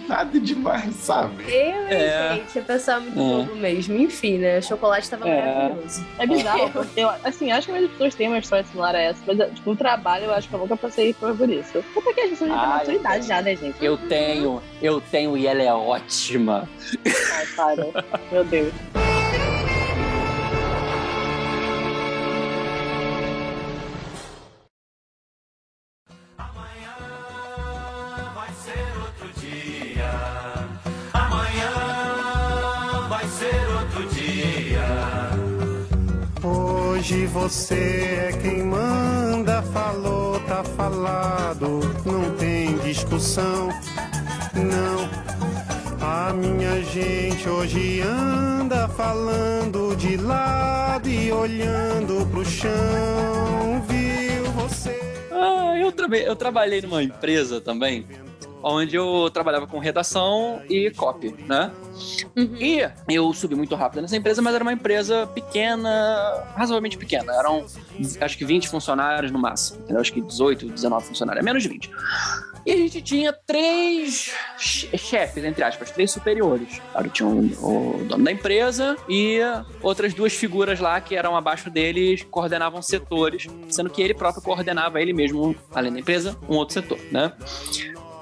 [0.07, 1.43] nada demais, sabe?
[1.47, 2.35] Eu, É.
[2.35, 3.21] gente, a pessoa é muito É.
[3.21, 3.95] bobo mesmo.
[3.97, 4.59] Enfim, né?
[4.59, 5.45] O chocolate tava É.
[5.45, 6.05] maravilhoso.
[6.17, 9.19] É bizarro, porque eu, assim, acho que muitas pessoas têm uma história similar a essa,
[9.25, 11.77] mas tipo, no trabalho eu acho que eu nunca passei por por isso.
[11.77, 13.75] É porque as pessoas já têm Ah, maturidade já, né, gente?
[13.83, 16.67] Eu tenho, eu tenho e ela é ótima.
[17.33, 17.85] Ai, para.
[18.31, 18.73] Meu Deus.
[37.11, 43.69] Hoje você é quem manda, falou, tá falado, não tem discussão,
[44.53, 45.09] não.
[46.07, 52.69] A minha gente hoje anda falando de lado e olhando pro chão,
[53.87, 54.99] viu você?
[55.31, 58.05] Ah, eu, traba- eu trabalhei numa empresa também,
[58.63, 61.71] onde eu trabalhava com redação e copy, né?
[62.35, 62.55] Uhum.
[62.59, 67.33] E eu subi muito rápido nessa empresa, mas era uma empresa pequena, razoavelmente pequena.
[67.33, 67.65] Eram,
[68.21, 70.01] acho que 20 funcionários no máximo, entendeu?
[70.01, 71.89] Acho que 18, 19 funcionários, é menos de 20.
[72.65, 76.81] E a gente tinha três che- chefes, entre aspas, três superiores.
[76.91, 79.39] Claro, tinha um- o dono da empresa e
[79.81, 85.01] outras duas figuras lá que eram abaixo deles, coordenavam setores, sendo que ele próprio coordenava
[85.01, 87.31] ele mesmo, além da empresa, um outro setor, né?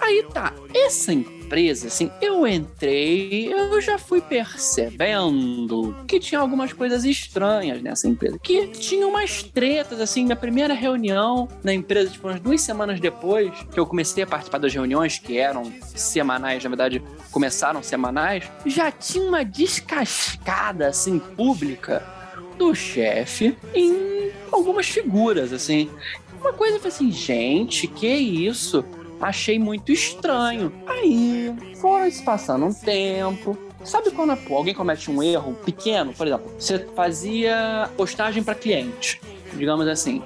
[0.07, 7.03] Aí tá, essa empresa, assim, eu entrei, eu já fui percebendo que tinha algumas coisas
[7.03, 8.39] estranhas nessa empresa.
[8.41, 13.51] Que tinha umas tretas, assim, minha primeira reunião na empresa, tipo, umas duas semanas depois
[13.69, 18.89] que eu comecei a participar das reuniões, que eram semanais, na verdade, começaram semanais, já
[18.89, 22.01] tinha uma descascada, assim, pública
[22.57, 25.89] do chefe em algumas figuras, assim.
[26.39, 28.85] Uma coisa foi assim, gente, que isso?
[29.21, 30.71] Achei muito estranho.
[30.87, 33.57] Aí foi se passando um tempo.
[33.83, 36.13] Sabe quando alguém comete um erro pequeno?
[36.13, 39.21] Por exemplo, você fazia postagem para cliente,
[39.53, 40.21] digamos assim.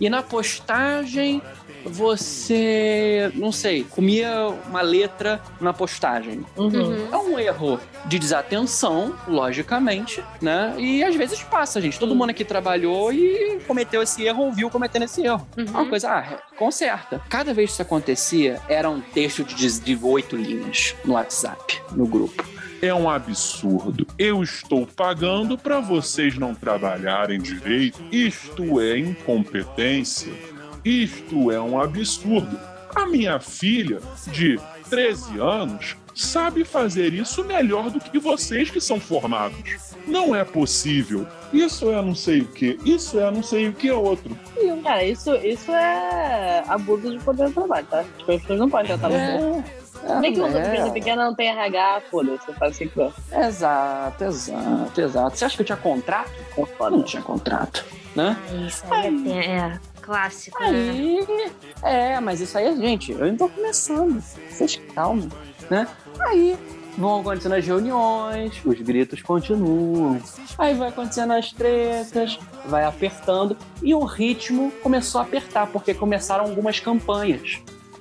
[0.00, 1.40] E na postagem
[1.88, 6.44] você, não sei, comia uma letra na postagem.
[6.56, 7.08] Uhum.
[7.12, 10.74] É um erro de desatenção, logicamente, né?
[10.78, 11.98] E às vezes passa, gente.
[11.98, 15.46] Todo mundo aqui trabalhou e cometeu esse erro, ou viu cometendo esse erro.
[15.56, 15.64] Uhum.
[15.64, 17.20] Uma coisa, ah, conserta.
[17.28, 22.06] Cada vez que isso acontecia, era um texto de, de oito linhas no WhatsApp, no
[22.06, 22.44] grupo.
[22.82, 24.06] É um absurdo.
[24.18, 28.02] Eu estou pagando para vocês não trabalharem direito.
[28.12, 30.32] Isto é incompetência.
[30.86, 32.56] Isto é um absurdo.
[32.94, 34.56] A minha filha, de
[34.88, 39.58] 13 anos, sabe fazer isso melhor do que vocês que são formados.
[40.06, 41.26] Não é possível.
[41.52, 44.38] Isso é não sei o que, isso é não sei o que outro.
[44.84, 48.04] Cara, isso, isso é abuso de poder do trabalho, tá?
[48.18, 49.64] Tipo, as pessoas não podem tratar você.
[50.04, 50.68] É, Nem que uma é.
[50.68, 53.00] empresa pequena não tem RH, foda-se, faz assim que
[53.36, 55.36] Exato, exato, exato.
[55.36, 56.30] Você acha que eu tinha contrato?
[56.92, 58.36] Não tinha contrato, né?
[58.68, 60.68] Isso aí é, clássico, né?
[60.68, 61.26] Aí,
[61.82, 64.22] é, mas isso aí, gente, eu ainda tô começando.
[64.48, 65.28] Vocês calma,
[65.68, 65.88] né?
[66.20, 66.56] Aí
[66.96, 70.20] vão acontecendo as reuniões, os gritos continuam.
[70.56, 73.56] Aí vai acontecendo as tretas, vai apertando.
[73.82, 77.58] E o ritmo começou a apertar, porque começaram algumas campanhas,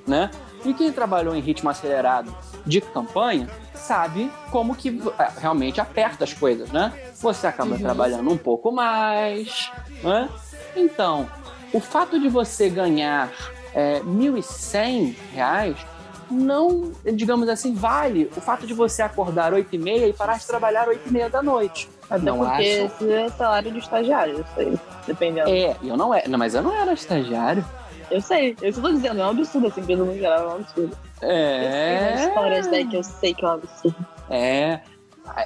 [0.07, 0.29] né?
[0.63, 6.33] E quem trabalhou em ritmo acelerado de campanha sabe como que é, realmente aperta as
[6.33, 6.93] coisas, né?
[7.21, 9.71] Você acaba trabalhando um pouco mais,
[10.03, 10.29] né?
[10.75, 11.29] Então,
[11.75, 13.29] o fato de você ganhar
[13.73, 15.75] é, 1.100 reais
[16.31, 20.47] não, digamos assim, vale o fato de você acordar 8 e meia e parar de
[20.47, 21.89] trabalhar 8 e meia da noite.
[22.09, 22.85] Até não porque acho.
[23.03, 24.79] esse é salário de estagiário, isso aí.
[25.05, 25.49] Dependendo.
[25.49, 27.63] É, eu não é, não, mas eu não era estagiário.
[28.09, 30.97] Eu sei, eu estou dizendo, é um absurdo essa empresa no geral, é um absurdo.
[31.21, 32.13] Eu sei É.
[32.15, 34.05] uma história daí que eu sei que é um absurdo.
[34.29, 34.79] É.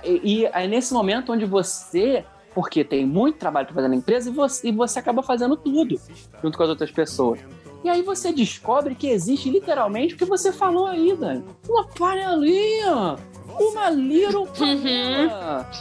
[0.04, 2.24] E, e é nesse momento onde você,
[2.60, 5.98] porque tem muito trabalho para fazer na empresa, e você, e você acaba fazendo tudo
[6.43, 7.39] junto com as outras pessoas.
[7.86, 11.45] E aí você descobre que existe literalmente o que você falou aí, Dani.
[11.69, 13.15] Uma panelinha!
[13.58, 15.72] Uma little panela!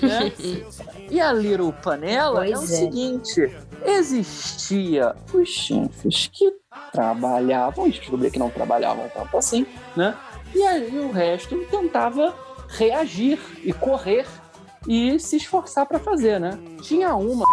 [0.00, 0.32] né?
[1.10, 2.76] E a little panela é o Pois é.
[2.76, 3.52] seguinte:
[3.84, 6.52] existia os chefes que
[6.92, 10.16] trabalhavam, e descobri que não trabalhavam tanto assim, né?
[10.54, 12.32] E aí o resto tentava
[12.68, 14.24] reagir e correr
[14.88, 16.58] e se esforçar para fazer, né?
[16.80, 17.44] Tinha uma,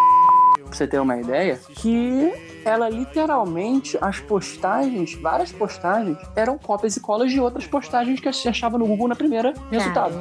[0.63, 7.01] pra você ter uma ideia, que ela literalmente, as postagens, várias postagens, eram cópias e
[7.01, 10.15] colas de outras postagens que você achava no Google na primeira resultado.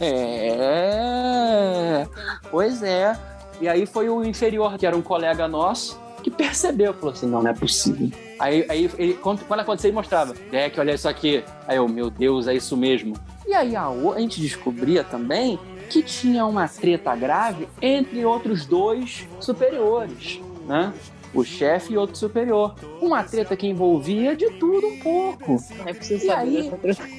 [0.00, 2.06] É.
[2.50, 3.16] Pois é.
[3.60, 7.42] E aí foi o inferior, que era um colega nosso, que percebeu, falou assim: não,
[7.42, 8.10] não é possível.
[8.38, 11.44] Aí, aí ele, quando, quando aconteceu, ele mostrava: é que olha isso aqui.
[11.68, 13.14] Aí eu, meu Deus, é isso mesmo.
[13.46, 15.58] E aí a, a gente descobria também
[15.90, 20.94] que tinha uma treta grave entre outros dois superiores, né?
[21.34, 22.74] O chefe e outro superior.
[23.00, 25.56] Uma treta que envolvia de tudo um pouco.
[25.86, 26.72] É preciso E aí?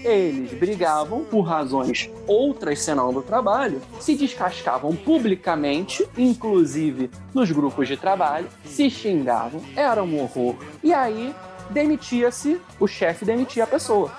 [0.04, 7.96] Eles brigavam por razões outras senão do trabalho, se descascavam publicamente, inclusive nos grupos de
[7.96, 10.56] trabalho, se xingavam, era um horror.
[10.84, 11.34] E aí
[11.70, 14.12] demitia-se, o chefe demitia a pessoa,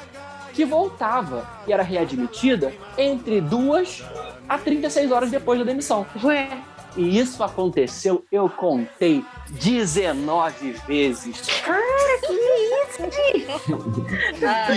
[0.54, 4.02] que voltava e era readmitida entre duas
[4.52, 6.06] a 36 horas depois da demissão.
[6.22, 6.48] Ué,
[6.94, 11.42] E isso aconteceu, eu contei 19 vezes.
[11.66, 12.20] Ai,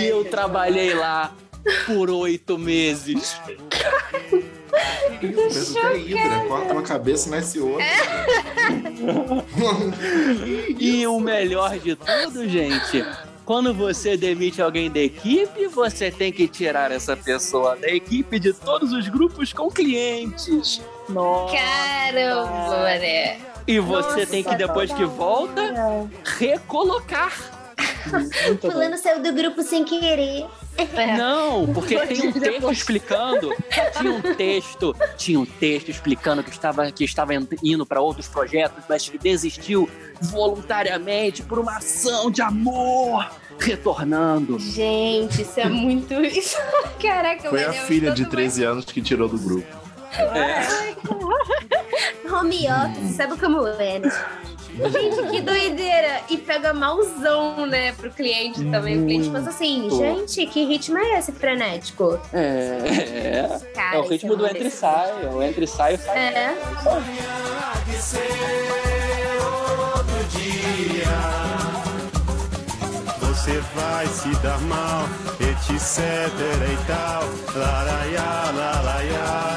[0.00, 1.34] E eu trabalhei lá
[1.84, 3.38] por oito meses.
[5.20, 7.84] Que é Hidra, corta uma cabeça e nasce outra.
[10.78, 13.04] E o melhor de tudo, gente,
[13.46, 18.52] quando você demite alguém da equipe, você tem que tirar essa pessoa da equipe de
[18.52, 20.82] todos os grupos com clientes.
[21.08, 21.54] Nossa.
[21.56, 23.38] caramba, né?
[23.64, 25.62] E você Nossa, tem que, depois que volta,
[26.24, 27.32] recolocar.
[28.46, 28.72] Muito bom.
[28.72, 30.46] Fulano saiu do grupo sem querer.
[30.78, 31.16] É.
[31.16, 32.78] Não, porque Dois tem um texto depois.
[32.78, 33.54] explicando.
[33.98, 38.84] Tinha um texto, tinha um texto explicando que estava, que estava indo para outros projetos,
[38.88, 39.88] mas que desistiu
[40.20, 44.58] voluntariamente por uma ação de amor, retornando.
[44.58, 46.14] Gente, isso é muito.
[46.24, 46.56] Isso...
[47.00, 49.66] Caraca, Foi a filha de mundo- 13 anos que tirou do grupo.
[52.32, 54.10] Home office, sabe como é, né?
[54.76, 56.20] Gente, que doideira!
[56.28, 59.02] E pega malzão, né, pro cliente também.
[59.02, 59.96] O cliente pensa assim, Muito.
[59.96, 62.18] gente, que ritmo é esse frenético?
[62.32, 65.10] É, é, Cara, é o ritmo do muito entra e sai.
[65.24, 66.18] É o entra e sai, sai.
[66.18, 66.54] É.
[67.98, 68.18] Ser
[69.96, 71.46] outro dia.
[73.46, 75.04] você vai se dar mal,
[75.40, 75.98] etc
[76.66, 77.22] e tal.
[77.54, 79.55] Laraiá, laraiá,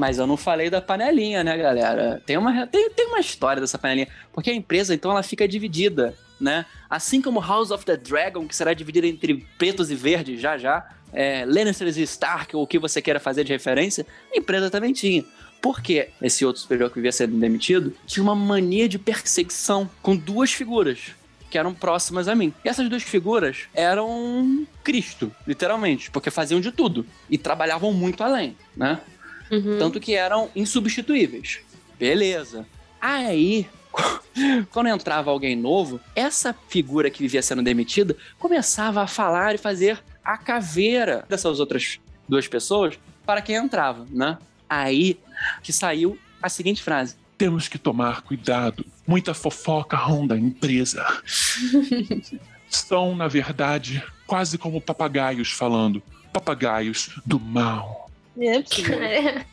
[0.00, 2.22] Mas eu não falei da panelinha, né, galera?
[2.24, 4.08] Tem uma, tem, tem uma história dessa panelinha.
[4.32, 6.64] Porque a empresa, então, ela fica dividida, né?
[6.88, 10.88] Assim como House of the Dragon, que será dividida entre pretos e verdes já já,
[11.12, 14.94] é, Lannisters e Stark, ou o que você queira fazer de referência, a empresa também
[14.94, 15.22] tinha.
[15.60, 20.50] Porque esse outro superior que vivia sendo demitido tinha uma mania de perseguição com duas
[20.50, 21.10] figuras
[21.50, 22.54] que eram próximas a mim.
[22.64, 28.56] E essas duas figuras eram Cristo, literalmente, porque faziam de tudo e trabalhavam muito além,
[28.74, 28.98] né?
[29.50, 29.78] Uhum.
[29.78, 31.60] Tanto que eram insubstituíveis.
[31.98, 32.66] Beleza.
[33.00, 33.66] Aí,
[34.70, 40.02] quando entrava alguém novo, essa figura que vivia sendo demitida começava a falar e fazer
[40.24, 44.38] a caveira dessas outras duas pessoas para quem entrava, né?
[44.68, 45.18] Aí
[45.62, 48.84] que saiu a seguinte frase: Temos que tomar cuidado.
[49.06, 51.04] Muita fofoca ronda a empresa.
[52.68, 56.00] São, na verdade, quase como papagaios falando.
[56.32, 58.09] Papagaios do mal.
[58.40, 58.98] É possível.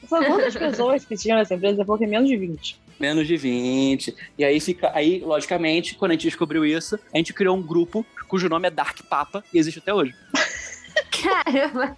[0.08, 1.84] São quantas pessoas que tinham nessa empresa?
[1.84, 2.80] Porque menos de 20.
[3.00, 4.16] menos de 20.
[4.38, 4.92] E aí fica.
[4.94, 8.72] Aí, logicamente, quando a gente descobriu isso, a gente criou um grupo cujo nome é
[8.72, 10.14] Dark Papa e existe até hoje.
[11.22, 11.98] Caramba.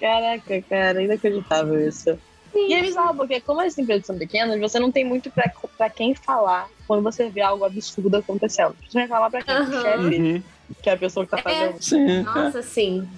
[0.00, 2.18] Caraca, cara, inacreditável isso.
[2.54, 5.88] E é bizarro, porque como as empresas são pequenas, você não tem muito pra, pra
[5.88, 8.76] quem falar quando você vê algo absurdo acontecendo.
[8.88, 9.54] Você vai falar pra quem?
[9.54, 9.82] Aham.
[9.82, 10.42] chefe,
[10.82, 11.42] que é a pessoa que tá É.
[11.42, 11.82] fazendo.
[11.82, 12.22] Sim.
[12.22, 13.08] Nossa, sim.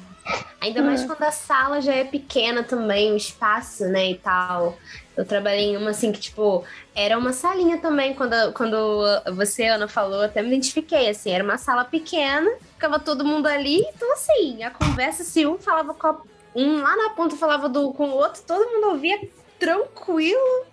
[0.61, 4.79] Ainda mais quando a sala já é pequena também, o espaço, né, e tal.
[5.15, 8.15] Eu trabalhei em uma assim que, tipo, era uma salinha também.
[8.15, 13.25] Quando, quando você, Ana, falou, até me identifiquei, assim, era uma sala pequena, ficava todo
[13.25, 16.23] mundo ali, então assim, a conversa, se um falava com a-
[16.55, 19.21] um lá na ponta falava do, com o outro, todo mundo ouvia
[19.59, 20.65] tranquilo,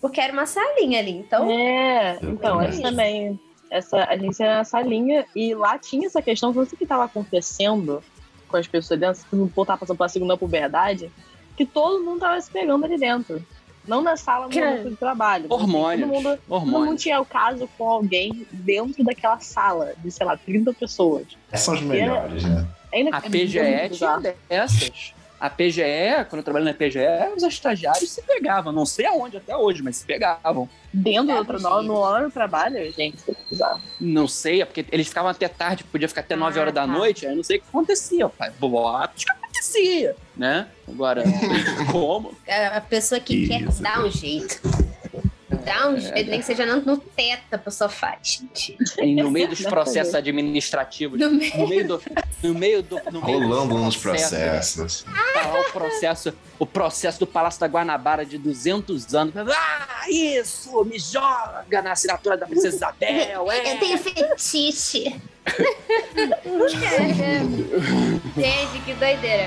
[0.00, 1.12] porque era uma salinha ali.
[1.12, 3.38] Então, É, então, essa também.
[3.70, 6.84] Essa, a gente era nessa linha e lá tinha essa questão, não sei o que
[6.84, 8.02] estava acontecendo
[8.50, 11.10] com as pessoas dentro, se o povo tava passando pela segunda puberdade,
[11.56, 13.44] que todo mundo tava se pegando ali dentro.
[13.86, 15.46] Não na sala no Cara, momento de trabalho.
[15.48, 16.00] mas, assim, Hormônios.
[16.10, 17.02] Todo mundo, todo mundo Hormônios.
[17.02, 21.26] tinha o caso com alguém dentro daquela sala de, sei lá, 30 pessoas.
[21.54, 22.66] São os melhores, né?
[22.92, 24.22] Ainda A é PGE tinha bizarro.
[24.48, 25.14] dessas.
[25.40, 25.82] A PGE,
[26.28, 27.00] quando eu trabalhei na PGE,
[27.34, 28.72] os estagiários se pegavam.
[28.72, 30.68] Não sei aonde até hoje, mas se pegavam.
[30.92, 31.86] Dentro É, do tra- gente.
[31.86, 33.74] no, hora do trabalho, gente, é.
[33.98, 36.82] Não sei, é porque eles ficavam até tarde, podia ficar até 9 Ah, horas da
[36.82, 36.86] tá.
[36.86, 38.28] noite, aí eu não sei o que acontecia.
[38.28, 40.66] Pai, boatos que acontecia, né?
[40.86, 41.24] Agora,
[41.90, 42.34] como?
[42.46, 43.48] a a pessoa que Isso.
[43.50, 44.60] quer dar um jeito.
[45.64, 48.76] Dá um jeito, nem que seja no, no teto a pessoa faz, gente.
[48.98, 51.56] E no meio dos processos administrativos, No meio.
[51.58, 52.02] no meio do.
[52.42, 53.00] No meio do.
[53.12, 55.02] No meio Rolando dos nos processos.
[55.02, 55.10] Tá
[55.46, 59.34] lá o processo, o processo do Palácio da Guanabara de 200 anos.
[59.36, 60.84] Ah, isso!
[60.84, 63.74] Me joga na assinatura da Princesa Isabel, é!
[63.74, 65.20] Eu tenho fetiche.
[68.36, 69.46] Gente, que doideira.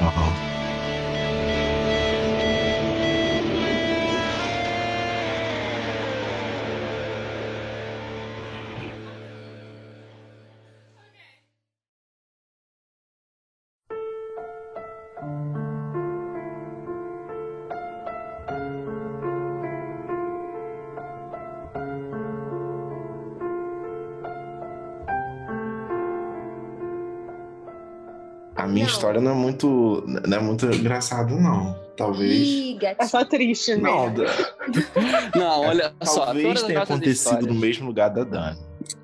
[29.03, 31.75] História não é muito, não é muito engraçada, não.
[31.97, 32.47] Talvez.
[32.47, 34.25] Ih, É só triste Não, mesmo.
[35.35, 36.25] Não, olha só.
[36.33, 38.57] talvez tenha acontecido histórias- no mesmo lugar da Dani.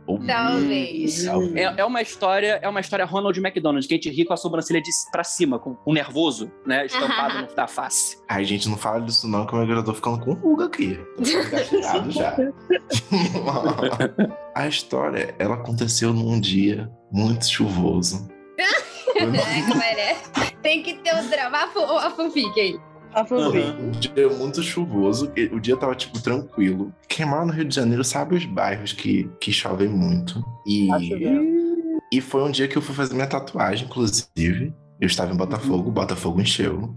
[0.07, 1.23] Ou- Talvez.
[1.25, 1.55] Talvez.
[1.55, 4.37] É, é uma história, é uma história Ronald McDonald, que a gente ri com a
[4.37, 6.85] sobrancelha de pra cima, com o nervoso, né?
[6.85, 8.17] Estampado da face.
[8.27, 10.99] Ai, gente, não fala disso não, que eu tô ficando com ruga aqui.
[11.17, 12.35] Tô já.
[14.55, 18.27] a história, ela aconteceu num dia muito chuvoso.
[20.61, 21.57] Tem que ter o drama.
[21.57, 22.79] A fanfic aí.
[23.13, 23.81] A fanfic.
[23.81, 26.93] Um dia muito chuvoso, o dia tava, tipo, tranquilo.
[27.07, 30.43] Quem mora no Rio de Janeiro sabe os bairros que, que chovem muito.
[30.65, 30.97] E, Tá
[32.11, 34.73] e foi um dia que eu fui fazer minha tatuagem, inclusive.
[34.99, 36.95] Eu estava em Botafogo, Botafogo encheu.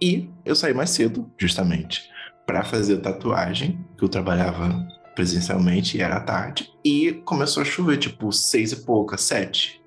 [0.00, 2.02] E eu saí mais cedo, justamente,
[2.46, 6.70] pra fazer a tatuagem, que eu trabalhava presencialmente, e era tarde.
[6.84, 9.81] E começou a chover, tipo, seis e pouca, sete.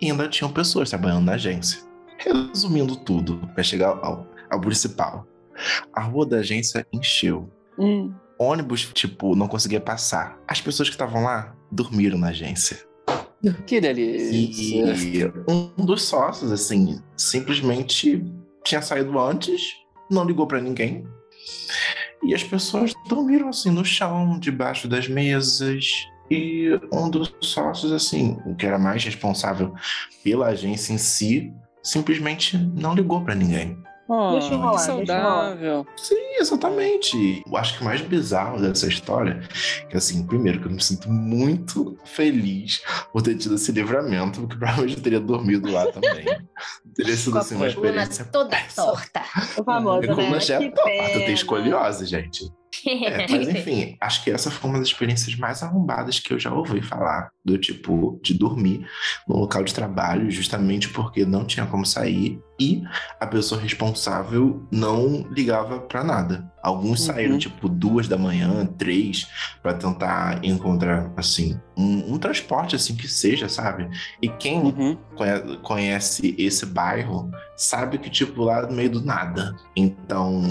[0.00, 1.80] E ainda tinham pessoas trabalhando na agência.
[2.18, 5.26] Resumindo tudo, para chegar ao, ao principal.
[5.92, 7.48] A rua da agência encheu.
[7.78, 8.12] Hum.
[8.38, 10.38] Ônibus, tipo, não conseguia passar.
[10.46, 12.78] As pessoas que estavam lá dormiram na agência.
[13.66, 14.32] Que delícia.
[14.32, 18.24] E um dos sócios, assim, simplesmente
[18.64, 19.76] tinha saído antes,
[20.10, 21.06] não ligou pra ninguém.
[22.22, 25.86] E as pessoas dormiram, assim, no chão, debaixo das mesas.
[26.30, 29.74] E um dos sócios, assim, o que era mais responsável
[30.22, 31.52] pela agência em si,
[31.82, 33.78] simplesmente não ligou pra ninguém.
[34.10, 35.06] Oh, Deixa eu rolar, que deixa eu rolar.
[35.16, 35.86] saudável.
[35.98, 37.42] Sim, exatamente.
[37.46, 39.38] Eu acho que o mais bizarro dessa história
[39.82, 42.80] é que, assim, primeiro, que eu me sinto muito feliz
[43.12, 46.24] por ter tido esse livramento, porque provavelmente eu teria dormido lá também.
[46.96, 49.22] teria sido, assim, uma experiência toda torta.
[49.58, 50.22] O famoso, Minha né?
[50.22, 52.50] coluna já é Que torta, tenho escoliose, gente.
[52.86, 56.52] É, mas enfim, acho que essa foi uma das experiências mais arrombadas que eu já
[56.52, 58.86] ouvi falar, do tipo, de dormir
[59.26, 62.82] no local de trabalho, justamente porque não tinha como sair e
[63.20, 66.50] a pessoa responsável não ligava pra nada.
[66.60, 67.06] Alguns Uhum.
[67.14, 69.28] saíram, tipo, duas da manhã, três,
[69.62, 73.88] pra tentar encontrar, assim, um, um transporte, assim, que seja, sabe?
[74.20, 74.96] E quem Uhum.
[75.16, 79.54] conhe- conhece esse bairro sabe que, tipo, lá no meio do nada.
[79.76, 80.42] Então,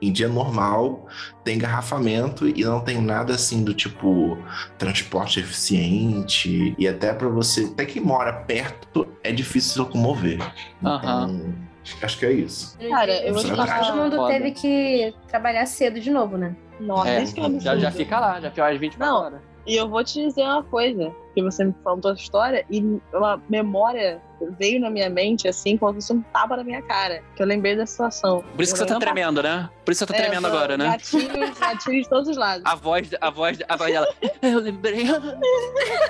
[0.00, 1.08] em dia normal,
[1.42, 4.38] tem engarrafamento e não tem nada assim do tipo
[4.78, 6.45] transporte eficiente.
[6.78, 10.38] E até pra você, até quem mora perto, é difícil se locomover.
[10.84, 11.30] Aham.
[11.30, 11.54] Então,
[12.02, 12.78] acho que é isso.
[12.78, 13.86] Cara, eu vou te falar.
[13.86, 14.32] Todo mundo Foda.
[14.32, 16.56] teve que trabalhar cedo de novo, né?
[16.80, 17.24] Nossa, É,
[17.60, 19.22] já, já fica lá, já fica às 24 Não.
[19.22, 19.40] horas.
[19.66, 22.80] E eu vou te dizer uma coisa, que você me contou a história e
[23.12, 24.20] uma memória
[24.58, 27.22] veio na minha mente, assim, como se fosse um tapa na minha cara.
[27.34, 28.44] Que eu lembrei da situação.
[28.54, 29.68] Por isso que você tá tremendo, né?
[29.84, 30.86] Por isso que você tá É, tremendo agora, né?
[30.90, 32.62] Gatilhos, gatilhos de todos os lados.
[32.64, 34.08] A voz, a voz, a voz dela.
[34.42, 35.06] Eu lembrei.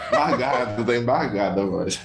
[0.08, 2.00] Embargado, tá embargada a voz.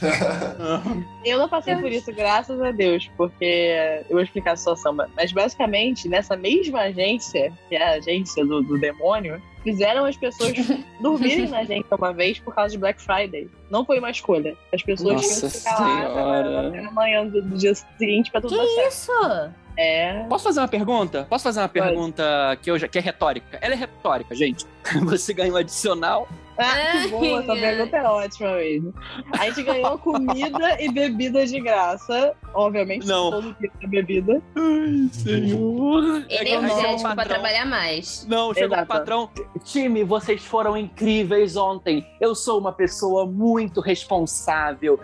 [1.24, 4.96] Eu não passei por isso, graças a Deus, porque eu vou explicar a situação.
[5.16, 10.54] Mas basicamente, nessa mesma agência, que é a agência do, do demônio, fizeram as pessoas
[11.02, 13.50] dormirem na agência uma vez por causa de Black Friday.
[13.70, 14.56] Não foi uma escolha.
[14.74, 16.68] As pessoas Nossa tinham que ficar lá Senhora.
[16.68, 18.88] até amanhã do, do dia seguinte pra tudo dar Que certo.
[18.92, 19.52] isso?
[19.78, 20.24] É.
[20.28, 21.26] Posso fazer uma pergunta?
[21.30, 21.86] Posso fazer uma Pode.
[21.86, 23.58] pergunta que, eu já, que é retórica?
[23.62, 24.66] Ela é retórica, gente.
[25.06, 26.28] Você ganha um adicional.
[26.64, 28.94] Ah, que bom, essa pergunta é ótima mesmo.
[29.38, 32.34] A gente ganhou comida e bebida de graça.
[32.54, 33.32] Obviamente, Não.
[33.32, 34.42] todo tipo de bebida.
[34.56, 36.26] Ai, senhor.
[36.30, 37.26] Energético pra patrão.
[37.26, 38.26] trabalhar mais.
[38.28, 38.88] Não, chegou o Exato.
[38.88, 39.30] patrão.
[39.64, 42.06] Time, vocês foram incríveis ontem.
[42.20, 45.00] Eu sou uma pessoa muito responsável,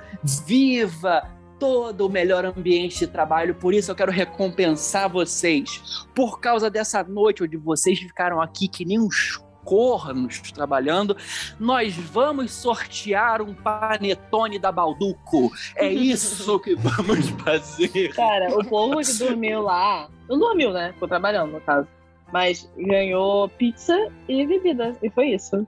[0.46, 1.24] viva
[1.60, 6.06] todo o melhor ambiente de trabalho, por isso eu quero recompensar vocês.
[6.14, 11.18] Por causa dessa noite onde vocês ficaram aqui que nem uns cornos trabalhando,
[11.60, 15.52] nós vamos sortear um panetone da Balduco.
[15.76, 18.14] É isso que vamos fazer.
[18.14, 20.08] Cara, o povo que dormiu lá.
[20.30, 20.94] Não dormiu, né?
[20.94, 21.86] Ficou trabalhando, no caso.
[22.32, 24.96] Mas ganhou pizza e bebida.
[25.04, 25.68] E foi isso.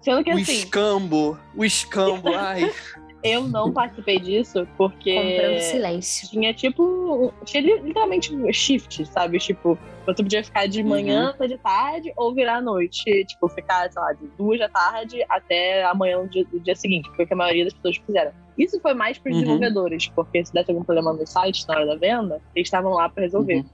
[0.00, 2.72] Sendo que O assim, escambo, o escambo, ai.
[3.22, 5.14] Eu não participei disso porque.
[5.14, 6.28] Comprando silêncio.
[6.28, 7.32] tinha tipo.
[7.44, 9.38] Tinha li- literalmente shift, sabe?
[9.38, 13.24] Tipo, você podia ficar de manhã até de tarde ou virar à noite.
[13.26, 17.08] Tipo, ficar, sei lá, de duas da tarde até amanhã do dia, do dia seguinte.
[17.14, 18.32] Foi o que a maioria das pessoas fizeram.
[18.58, 19.42] Isso foi mais para os Uhum.
[19.42, 23.08] desenvolvedores, porque se desse algum problema no site na hora da venda, eles estavam lá
[23.08, 23.56] para resolver.
[23.56, 23.64] Uhum.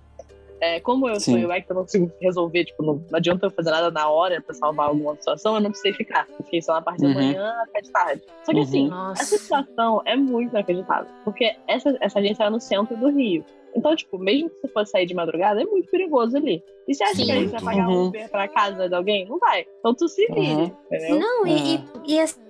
[0.66, 1.40] É, como eu Sim.
[1.42, 4.40] sou UX, eu não consigo resolver, tipo, não, não adianta eu fazer nada na hora
[4.40, 6.26] pra salvar alguma situação, eu não precisei ficar.
[6.38, 7.14] Fiquei só na parte Uhum.
[7.14, 8.22] da manhã até de tarde.
[8.44, 8.62] Só que Uhum.
[8.64, 9.22] assim, Nossa.
[9.22, 11.06] essa situação é muito inacreditável.
[11.24, 13.44] Porque essa, essa agência era no centro do Rio.
[13.76, 16.62] Então, tipo, mesmo que você fosse sair de madrugada, é muito perigoso ali.
[16.88, 17.26] E você acha Sim.
[17.26, 18.04] que a gente vai pagar Uhum.
[18.04, 19.26] um Uber pra casa de alguém?
[19.28, 19.66] Não vai.
[19.80, 21.18] Então tu se vire, Uhum.
[21.18, 21.80] Não, e, e,
[22.14, 22.40] e assim,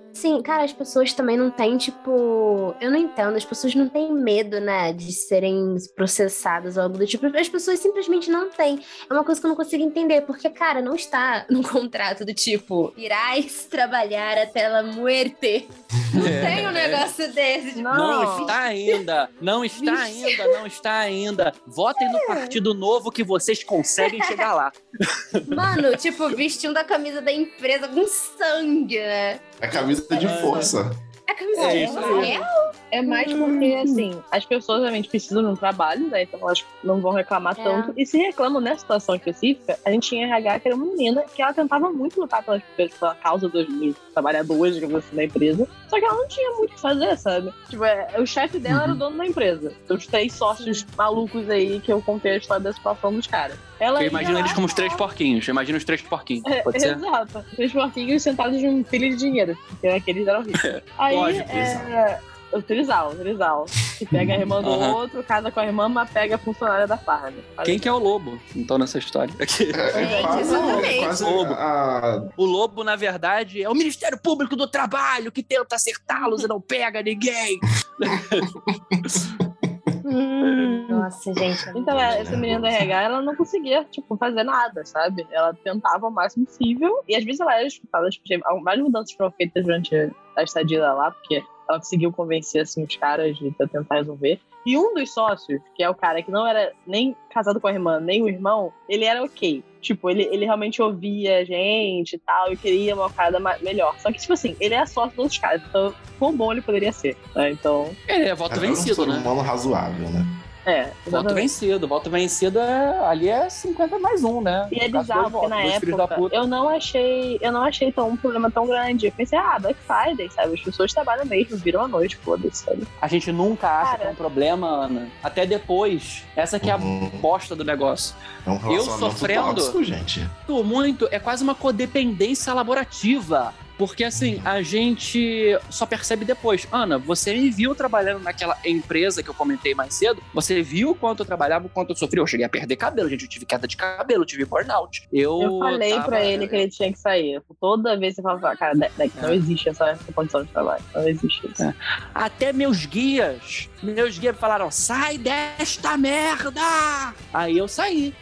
[0.43, 2.75] cara, as pessoas também não têm, tipo.
[2.79, 7.05] Eu não entendo, as pessoas não têm medo, né, de serem processadas ou algo do
[7.05, 7.25] tipo.
[7.37, 8.79] As pessoas simplesmente não têm.
[9.09, 12.33] É uma coisa que eu não consigo entender, porque, cara, não está no contrato do
[12.33, 15.67] tipo, irás trabalhar até la muerte.
[16.13, 17.67] Não tem um negócio desse.
[17.73, 21.53] Tipo, Não está ainda, não está ainda, não está ainda.
[21.67, 24.71] Votem no Partido Novo que vocês conseguem chegar lá.
[25.47, 29.39] Mano, tipo, vestindo a camisa da empresa com sangue, né?
[29.61, 30.91] A camisa de força.
[31.29, 32.25] A É é isso aí.
[32.25, 32.71] real.
[32.89, 36.23] É mais porque, assim, as pessoas realmente precisam de um trabalho, né?
[36.23, 37.63] Então elas não vão reclamar É.
[37.63, 37.93] tanto.
[37.97, 41.41] E se reclamam nessa situação específica, a gente tinha RH que era uma menina que
[41.41, 45.67] ela tentava muito lutar pela, pela causa dos, dos trabalhadores, digamos assim, da empresa.
[45.89, 47.53] Só que ela não tinha muito o que fazer, sabe?
[47.69, 49.73] Tipo, é, o chefe dela era o dono da empresa.
[49.89, 53.57] Os três sócios malucos aí que eu contei a história da situação dos caras.
[53.79, 55.47] Ela Eu imagino eles como os três porquinhos.
[55.47, 56.43] Imagina os três porquinhos.
[56.47, 56.95] é, Pode ser?
[56.97, 57.45] Exato.
[57.55, 59.55] Três porquinhos sentados de um pilha de dinheiro.
[59.69, 60.61] Porque aqueles eram ricos.
[60.97, 62.19] Aí, Lógico, é...
[62.51, 63.65] O Trizal, o Trizal.
[63.97, 64.95] Que pega a irmã do Aham.
[64.95, 67.33] outro, casa com a irmã, mas pega a funcionária da farm.
[67.65, 69.33] Quem que é o lobo, então, nessa história?
[69.39, 69.69] Aqui.
[69.75, 70.99] É, é Gente, quase, exatamente.
[70.99, 71.53] quase Lobo.
[71.53, 76.47] a, O lobo, na verdade, é o Ministério Público do Trabalho que tenta acertá-los e
[76.47, 77.59] não pega ninguém.
[80.89, 81.69] Nossa, gente.
[81.75, 85.27] Então, é, essa menina da RH, ela não conseguia, tipo, fazer nada, sabe?
[85.31, 87.03] Ela tentava o máximo possível.
[87.07, 88.23] E às vezes ela era escutada, tipo,
[88.63, 93.37] várias mudanças foram feitas durante a estadia lá, porque ela conseguiu convencer, assim, os caras
[93.37, 94.39] de tentar resolver.
[94.65, 97.71] E um dos sócios, que é o cara que não era nem casado com a
[97.71, 99.63] irmã, nem o irmão, ele era ok.
[99.81, 103.97] Tipo, ele, ele realmente ouvia a gente e tal, e queria uma cara melhor.
[103.99, 106.91] Só que, tipo assim, ele é sócio dos outros caras, então quão bom ele poderia
[106.91, 107.51] ser, né?
[107.51, 109.17] Então, É, voto um vencido, ser né?
[109.17, 110.25] humano razoável, né?
[110.67, 111.87] É, Voto vencido.
[111.87, 114.67] Voto vencido é, ali é 50 mais um, né?
[114.71, 118.51] E é bizarro, porque na época eu não achei, eu não achei tão, um problema
[118.51, 119.07] tão grande.
[119.07, 120.53] Eu pensei, ah, Black Friday, sabe?
[120.53, 122.87] As pessoas trabalham mesmo, viram a noite, foda-se, sabe?
[123.01, 123.97] A gente nunca acha Cara.
[124.03, 125.07] que é um problema, Ana.
[125.23, 126.23] Até depois.
[126.35, 127.09] Essa que é a Uhum.
[127.21, 128.15] bosta do negócio.
[128.45, 130.19] É um relacionamento sofrendo- tóxico, gente.
[130.47, 131.07] Muito, muito.
[131.11, 133.53] É quase uma codependência laborativa.
[133.77, 136.67] Porque assim, a gente só percebe depois.
[136.71, 140.21] Ana, você me viu trabalhando naquela empresa que eu comentei mais cedo.
[140.33, 142.19] Você viu o quanto eu trabalhava, o quanto eu sofri.
[142.19, 143.23] Eu cheguei a perder cabelo, gente.
[143.23, 145.07] Eu tive queda de cabelo, eu tive burnout.
[145.13, 147.41] Eu, Eu falei tava- pra ele que ele tinha que sair.
[147.61, 149.35] Toda vez você fala, cara, não É.
[149.35, 150.83] existe essa, essa condição de trabalho.
[150.95, 151.63] Não existe isso.
[151.63, 151.73] É.
[152.15, 157.13] Até meus guias, meus guias falaram: sai desta merda!
[157.33, 158.13] Aí eu saí.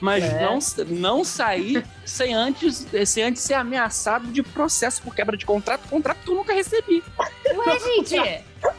[0.00, 0.40] Mas É.
[0.42, 5.88] não, não saí sem antes, sem antes ser ameaçado de processo por quebra de contrato,
[5.88, 7.02] contrato que eu nunca recebi.
[7.18, 8.18] Ué, gente.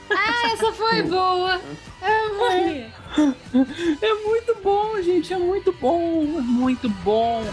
[0.10, 1.62] Ah, essa foi boa.
[2.02, 2.90] É.
[4.02, 7.44] É muito bom, gente, é muito bom, é muito bom.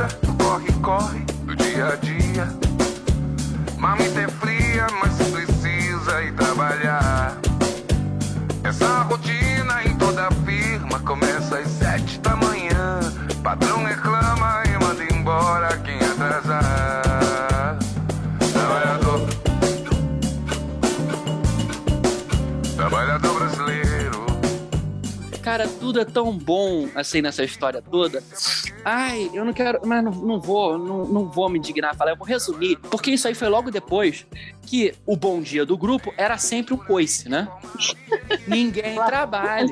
[0.00, 0.08] Luta,
[0.42, 2.48] corre, corre do dia a dia.
[3.78, 7.38] Mamita é fria, mas precisa ir trabalhar.
[8.64, 13.00] Essa rotina em toda firma começa às sete da manhã.
[13.42, 17.78] Patrão reclama e manda embora quem atrasar.
[18.52, 19.28] Trabalhador.
[22.76, 24.26] Trabalhador brasileiro.
[25.42, 28.22] Cara, tudo é tão bom assim nessa história toda.
[28.84, 32.16] Ai, eu não quero, mas não, não vou, não, não vou me indignar falar, eu
[32.16, 34.26] vou resumir, porque isso aí foi logo depois
[34.62, 37.48] que o bom dia do grupo era sempre um coice, né?
[38.46, 39.68] Ninguém trabalha.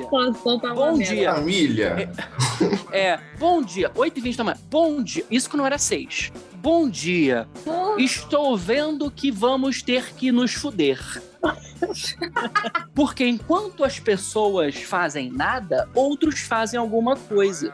[0.59, 1.33] tá Bom dia.
[1.33, 2.11] Família.
[2.91, 4.57] É, bom dia, 8h20 da manhã.
[4.69, 6.31] Bom dia, isso que não era 6.
[6.55, 7.47] Bom dia,
[7.97, 10.99] estou vendo que vamos ter que nos fuder.
[12.93, 17.73] Porque enquanto as pessoas fazem nada, outros fazem alguma coisa.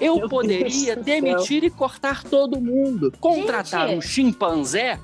[0.00, 3.12] Eu Meu poderia Deus demitir e cortar todo mundo.
[3.20, 3.98] Contratar Gente.
[3.98, 4.98] um chimpanzé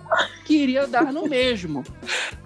[0.45, 1.85] que iria dar no mesmo.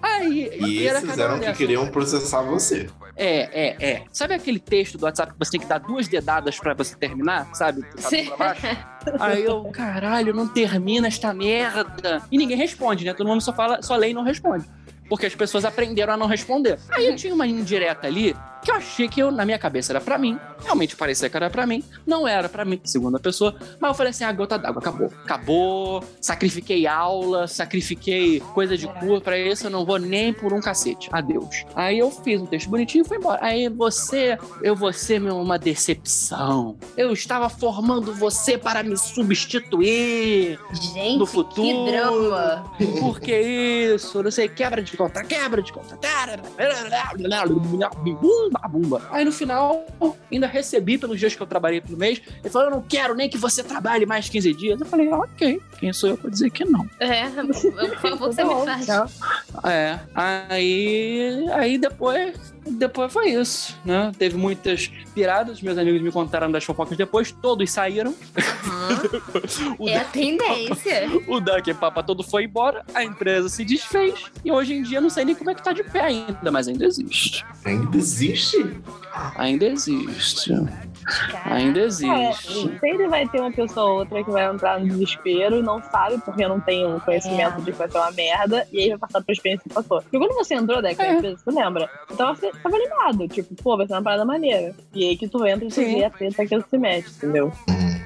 [0.01, 2.89] Aí, E era esses eram que queriam processar você.
[3.21, 4.03] É, é, é.
[4.13, 7.53] Sabe aquele texto do WhatsApp que você tem que dar duas dedadas pra você terminar?
[7.53, 7.83] Sabe?
[7.97, 8.29] Sim.
[9.19, 12.23] Aí eu, caralho, não termina esta merda.
[12.31, 13.13] E ninguém responde, né?
[13.13, 14.65] Todo mundo só fala, só lê e não responde.
[15.09, 16.77] Porque as pessoas aprenderam a não responder.
[16.91, 20.01] Aí eu tinha uma indireta ali que eu achei que eu, na minha cabeça era
[20.01, 20.39] pra mim.
[20.63, 21.83] Realmente parecia que era pra mim.
[22.05, 23.55] Não era pra mim, segunda pessoa.
[23.79, 25.11] Mas eu falei assim: a gota d'água acabou.
[25.23, 26.03] Acabou.
[26.21, 29.21] Sacrifiquei aula, sacrifiquei coisa de curso.
[29.21, 31.09] Pra isso eu não vou nem por um cacete.
[31.11, 31.65] Adeus.
[31.75, 33.39] Aí eu fiz um texto bonitinho e fui embora.
[33.43, 36.77] Aí você, eu vou ser meu, uma decepção.
[36.97, 41.61] Eu estava formando você para me substituir Gente, no futuro.
[41.85, 42.65] que drama.
[42.99, 44.21] Por que isso?
[44.21, 45.97] Não sei, quebra de conta, quebra de conta.
[49.11, 49.85] Aí no final,
[50.31, 52.21] ainda recebi pelos dias que eu trabalhei pelo mês.
[52.41, 54.79] Ele falou: Eu não quero nem que você trabalhe mais 15 dias.
[54.79, 56.87] Eu falei: Ok, quem sou eu pra dizer que não?
[56.99, 57.23] É,
[57.91, 58.87] por favor, você Tá me bom, faz.
[59.65, 64.11] É, aí, aí depois, depois foi isso, né?
[64.17, 68.13] Teve muitas piradas, meus amigos me contaram das fofocas depois, todos saíram.
[69.77, 71.07] O, É a tendência.
[71.27, 75.09] o Duck Papa todo foi embora, a empresa se desfez e hoje em dia não
[75.09, 77.45] sei nem como é que tá de pé ainda, mas ainda existe.
[77.65, 78.75] Ainda existe?
[79.35, 80.51] Ainda existe.
[81.31, 81.53] Caraca.
[81.53, 82.79] Ainda É, existe.
[82.79, 86.17] sempre vai ter uma pessoa ou outra que vai entrar no desespero e não sabe
[86.19, 87.61] porque não tem um conhecimento É.
[87.61, 90.01] de que vai ser uma merda e aí vai passar por experiência que passou.
[90.01, 91.13] Porque quando você entrou, Deca, É.
[91.13, 91.89] empresa, você lembra?
[92.11, 94.73] Então você tava animado, tipo, pô, vai ser uma parada maneira.
[94.93, 95.95] E aí que tu entra e tu Sim.
[95.95, 97.51] vê a treta que se mexe, entendeu?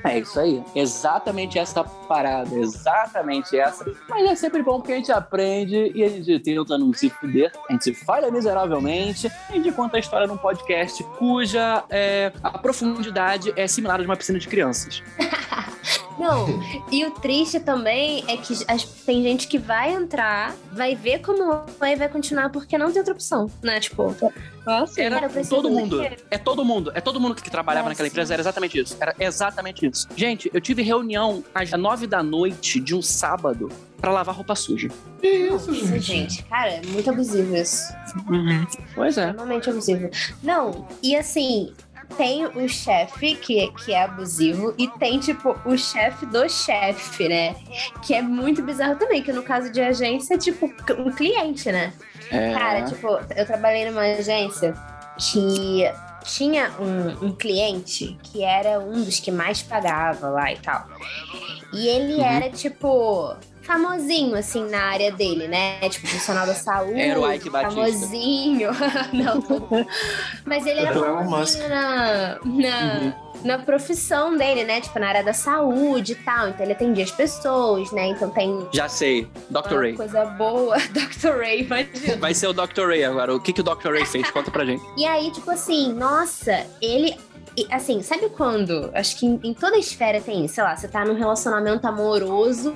[0.05, 0.61] É isso aí.
[0.75, 2.53] Exatamente essa parada.
[2.55, 3.85] Exatamente essa.
[4.09, 7.51] Mas é sempre bom porque a gente aprende e a gente tenta não se fuder.
[7.69, 9.31] A gente falha miseravelmente.
[9.49, 12.57] A gente conta a história num podcast cuja é, a
[12.93, 15.01] profundidade é similar a de uma piscina de crianças.
[16.17, 16.47] Não,
[16.91, 21.63] e o triste também é que as- tem gente que vai entrar, vai ver como
[21.81, 23.79] é e vai continuar porque não tem outra opção, né?
[23.79, 24.15] Tipo,
[24.65, 26.01] Nossa, Era Cara, todo mundo.
[26.29, 26.91] É todo mundo.
[26.93, 28.11] É todo mundo que trabalhava É, naquela sim.
[28.13, 28.31] empresa.
[28.33, 28.95] Era exatamente isso.
[28.99, 30.07] Era exatamente isso.
[30.15, 33.69] Gente, eu tive reunião às nove da noite de um sábado
[33.99, 34.89] pra lavar roupa suja.
[35.19, 36.01] Que isso, isso, gente?
[36.03, 37.91] gente, cara, é muito abusivo isso.
[38.93, 39.29] Pois é.
[39.31, 40.09] Extremamente abusivo.
[40.43, 41.73] Não, e assim,
[42.17, 47.55] tem o chefe que, que é abusivo e tem, tipo, o chefe do chefe, né?
[48.05, 50.65] Que é muito bizarro também, que no caso de agência é, tipo,
[50.97, 51.93] um cliente, né?
[52.31, 52.53] É.
[52.53, 54.73] Cara, tipo, eu trabalhei numa agência
[55.17, 55.83] que
[56.23, 60.85] tinha um, um cliente que era um dos que mais pagava lá e tal.
[61.73, 62.23] E ele Uhum.
[62.23, 65.79] era, tipo, famosinho, assim, na área dele, né?
[65.89, 66.99] Tipo, profissional da saúde.
[66.99, 67.75] Era o Ike Batista.
[67.81, 68.69] Famosinho.
[69.13, 69.85] Não,
[70.45, 73.13] Mas ele era famosinho na, na, Uhum.
[73.43, 74.81] na profissão dele, né?
[74.81, 76.49] Tipo, na área da saúde e tal.
[76.49, 78.07] Então ele atendia as pessoas, né?
[78.07, 79.27] Então tem Já sei.
[79.49, 79.77] Dr.
[79.79, 79.93] Ray.
[79.95, 80.77] coisa boa.
[80.91, 81.37] Dr.
[81.39, 82.17] Ray, imagina.
[82.17, 82.87] Vai ser o Dr.
[82.87, 83.33] Ray agora.
[83.35, 83.91] O que, que o Dr.
[83.91, 84.29] Ray fez?
[84.31, 84.83] Conta pra gente.
[84.97, 87.15] E aí, tipo assim, nossa, ele.
[87.57, 88.89] E, Assim, sabe quando?
[88.93, 92.73] Acho que em, em toda esfera tem, sei lá, você tá num relacionamento amoroso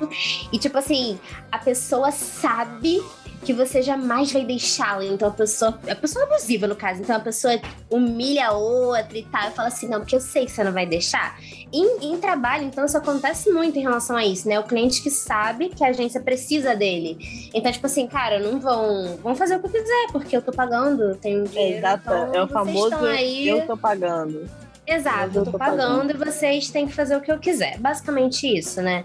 [0.52, 1.20] e, tipo assim,
[1.52, 3.02] a pessoa sabe
[3.44, 5.06] que você jamais vai deixá-la.
[5.06, 5.80] Então a pessoa.
[5.90, 7.02] A pessoa é abusiva, no caso.
[7.02, 7.60] Então a pessoa
[7.90, 9.50] humilha a outra e tal.
[9.50, 11.40] E fala assim, não, porque eu sei que você não vai deixar.
[11.72, 14.60] Em, em trabalho, então, isso acontece muito em relação a isso, né?
[14.60, 17.18] O cliente que sabe que a agência precisa dele.
[17.54, 19.18] Então, tipo assim, cara, não vão.
[19.18, 21.78] Vão fazer o que eu quiser, porque eu tô pagando, tenho dinheiro.
[21.78, 23.48] Exato, então é o famoso aí.
[23.48, 24.67] eu tô pagando.
[24.88, 27.78] Exato, eu eu tô tô pagando e vocês têm que fazer o que eu quiser.
[27.78, 29.04] Basicamente isso, né?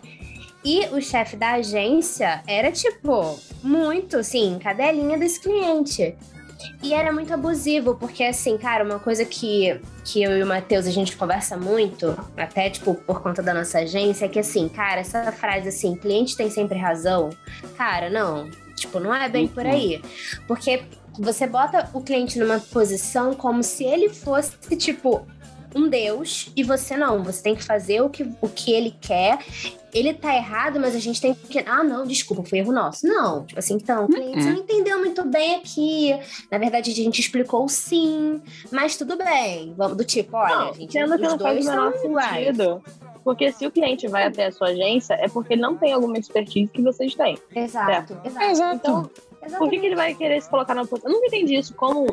[0.65, 6.15] E o chefe da agência era, tipo, muito, assim, cadelinha desse cliente.
[6.81, 10.87] E era muito abusivo, porque, assim, cara, uma coisa que, que eu e o Matheus
[10.87, 15.01] a gente conversa muito, até, tipo, por conta da nossa agência, é que, assim, cara,
[15.01, 17.31] essa frase, assim, cliente tem sempre razão,
[17.77, 18.49] cara, não.
[18.77, 20.01] Tipo, não é bem por aí.
[20.47, 20.85] Porque
[21.19, 25.27] você bota o cliente numa posição como se ele fosse, tipo,
[25.75, 27.23] um deus e você não.
[27.23, 29.39] Você tem que fazer o que, o que ele quer.
[29.93, 31.59] Ele tá errado, mas a gente tem que.
[31.61, 33.07] Ah, não, desculpa, foi erro nosso.
[33.07, 33.45] Não.
[33.45, 36.19] Tipo assim, então, cliente, você não entendeu muito bem aqui.
[36.51, 39.75] Na verdade, a gente explicou sim, mas tudo bem.
[39.77, 42.83] Vamos, do tipo, olha, Não, gente, sendo que não faz o menor sentido.
[43.25, 46.19] Porque se o cliente vai até a sua agência, é porque ele não tem alguma
[46.19, 47.39] expertise que vocês têm.
[47.55, 48.75] Exato, exato.
[48.75, 49.11] Então,
[49.59, 51.11] por que, que ele vai querer se colocar na posição?
[51.11, 52.07] Eu nunca entendi isso como,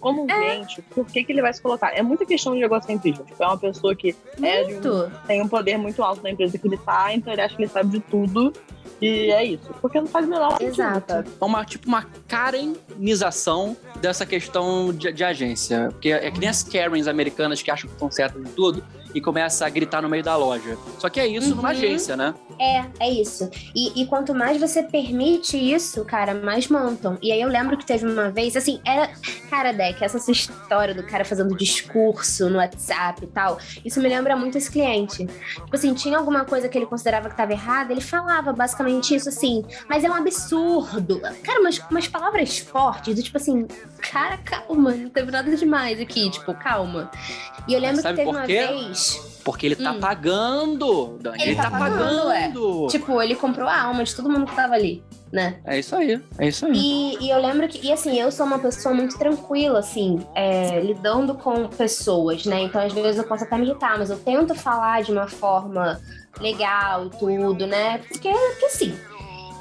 [0.00, 0.34] como um É.
[0.34, 0.82] cliente.
[0.94, 1.90] Por que, que ele vai se colocar?
[1.96, 3.24] É muita questão de egocentrismo.
[3.24, 6.58] Tipo, é uma pessoa que é de um- tem um poder muito alto na empresa
[6.58, 8.52] que ele tá, então ele acha que ele sabe de tudo.
[9.00, 9.68] E é isso.
[9.80, 11.12] Porque não faz o menor sentido, Exato.
[11.40, 15.88] É uma, tipo, uma karenização dessa questão de, de agência.
[15.90, 18.84] Porque é que nem as Karens americanas que acham que estão certas de tudo
[19.14, 20.76] e começa a gritar no meio da loja.
[20.98, 21.68] Só que é isso numa Uhum.
[21.68, 22.34] agência, né?
[22.58, 23.48] É, é isso.
[23.74, 27.18] E, e quanto mais você permite isso, cara, mais montam.
[27.22, 29.10] E aí eu lembro que teve uma vez, assim, era.
[29.50, 34.08] Cara, Deck, essa sua história do cara fazendo discurso no WhatsApp e tal, isso me
[34.08, 35.26] lembra muito esse cliente.
[35.26, 39.28] Tipo assim, tinha alguma coisa que ele considerava que estava errada, ele falava basicamente isso
[39.28, 41.20] assim, mas é um absurdo.
[41.42, 43.66] Cara, umas, umas palavras fortes, do tipo assim,
[44.10, 47.10] cara, calma, não teve nada demais aqui, tipo, calma.
[47.68, 48.60] E eu lembro que teve uma quê?
[49.10, 49.32] Vez.
[49.44, 50.00] Porque ele tá Hum.
[50.00, 51.36] pagando, Dani.
[51.42, 52.86] Ele, Ele tá, tá pagando, pagando.
[52.88, 55.58] Tipo, ele comprou a alma de todo mundo que tava ali, né?
[55.64, 56.72] É isso aí, é isso aí.
[56.76, 60.78] E, e eu lembro que, e assim, eu sou uma pessoa muito tranquila, assim, é,
[60.80, 62.62] lidando com pessoas, né?
[62.62, 66.00] Então, às vezes eu posso até me irritar, mas eu tento falar de uma forma
[66.40, 67.98] legal e tudo, né?
[67.98, 68.96] Porque, porque assim.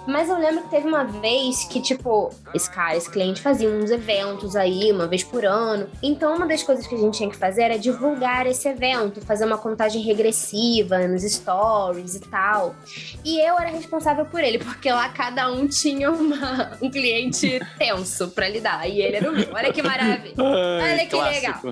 [0.08, 3.92] Mas eu lembro que teve uma vez que, tipo, esse cara, esse cliente fazia uns
[3.92, 5.88] eventos aí, uma vez por ano.
[6.02, 9.46] Então, uma das coisas que a gente tinha que fazer era divulgar esse evento, fazer
[9.46, 12.76] uma contagem regressiva nos stories e tal.
[13.24, 18.30] E eu era responsável por ele, porque lá cada um tinha uma, um cliente tenso
[18.30, 18.88] pra lidar.
[18.88, 19.48] E ele era o meu.
[19.54, 20.36] Olha que maravilha.
[20.38, 21.72] Ai, Olha que clássico.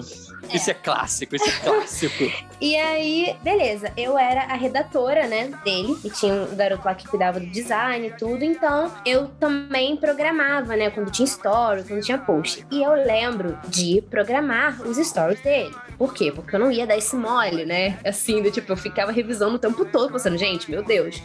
[0.53, 2.49] Isso é clássico, isso é clássico.
[2.61, 7.07] E aí, beleza, eu era a redatora, né, dele, e tinha um garoto lá que
[7.07, 12.65] cuidava do design tudo, então eu também programava, né, quando tinha story, quando tinha post.
[12.69, 15.73] E eu lembro de programar os stories dele.
[15.97, 16.31] Por quê?
[16.31, 17.97] Porque eu não ia dar esse mole, né?
[18.05, 21.21] Assim, do tipo, eu ficava revisando o tempo todo, pensando, gente, meu Deus,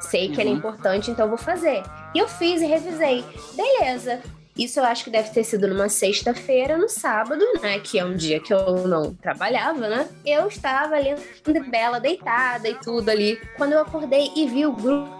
[0.00, 0.58] sei que ele é Uhum.
[0.58, 1.82] importante, então eu vou fazer.
[2.14, 3.24] E eu fiz e revisei.
[3.54, 4.20] Beleza.
[4.56, 7.78] Isso eu acho que deve ter sido numa sexta-feira, no sábado, né?
[7.78, 10.08] Que é um dia que eu não trabalhava, né?
[10.26, 11.14] Eu estava ali,
[11.70, 13.40] bela, deitada e tudo ali.
[13.56, 15.17] Quando eu acordei e vi o grupo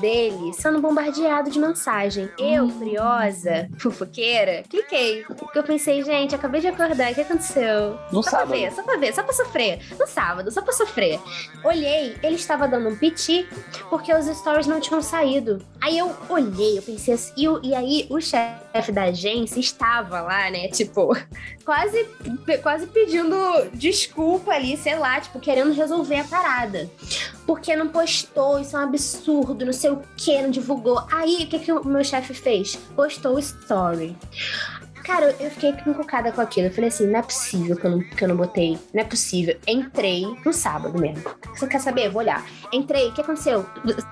[0.00, 2.30] dele sendo bombardeado de mensagem.
[2.38, 5.24] Eu, curiosa, fofoqueira, cliquei.
[5.24, 7.98] Porque eu pensei, gente, acabei de acordar, o que aconteceu?
[8.10, 8.48] No só sábado.
[8.48, 9.80] pra ver, só pra ver, só pra sofrer.
[9.98, 11.20] No sábado, só pra sofrer.
[11.64, 13.46] Olhei, ele estava dando um piti
[13.88, 15.64] porque os stories não tinham saído.
[15.80, 20.50] Aí eu olhei, eu pensei assim, e, e aí o chefe da agência estava lá,
[20.50, 20.68] né?
[20.68, 21.16] Tipo,
[21.64, 22.06] quase,
[22.62, 23.36] quase pedindo
[23.72, 26.90] desculpa ali, sei lá, tipo, querendo resolver a parada.
[27.46, 31.04] Porque não postou, isso é um absurdo, não sei o que, não divulgou.
[31.10, 32.76] Aí, o que, que o meu chefe fez?
[32.96, 34.16] Postou o story.
[35.04, 36.68] Cara, eu fiquei encucada com aquilo.
[36.68, 38.78] Eu falei assim, não é possível que eu não, que eu não botei.
[38.94, 39.56] Não é possível.
[39.66, 41.22] Entrei no sábado mesmo.
[41.54, 42.06] Você quer saber?
[42.06, 42.44] Eu Vou olhar.
[42.72, 43.64] Entrei, o que aconteceu?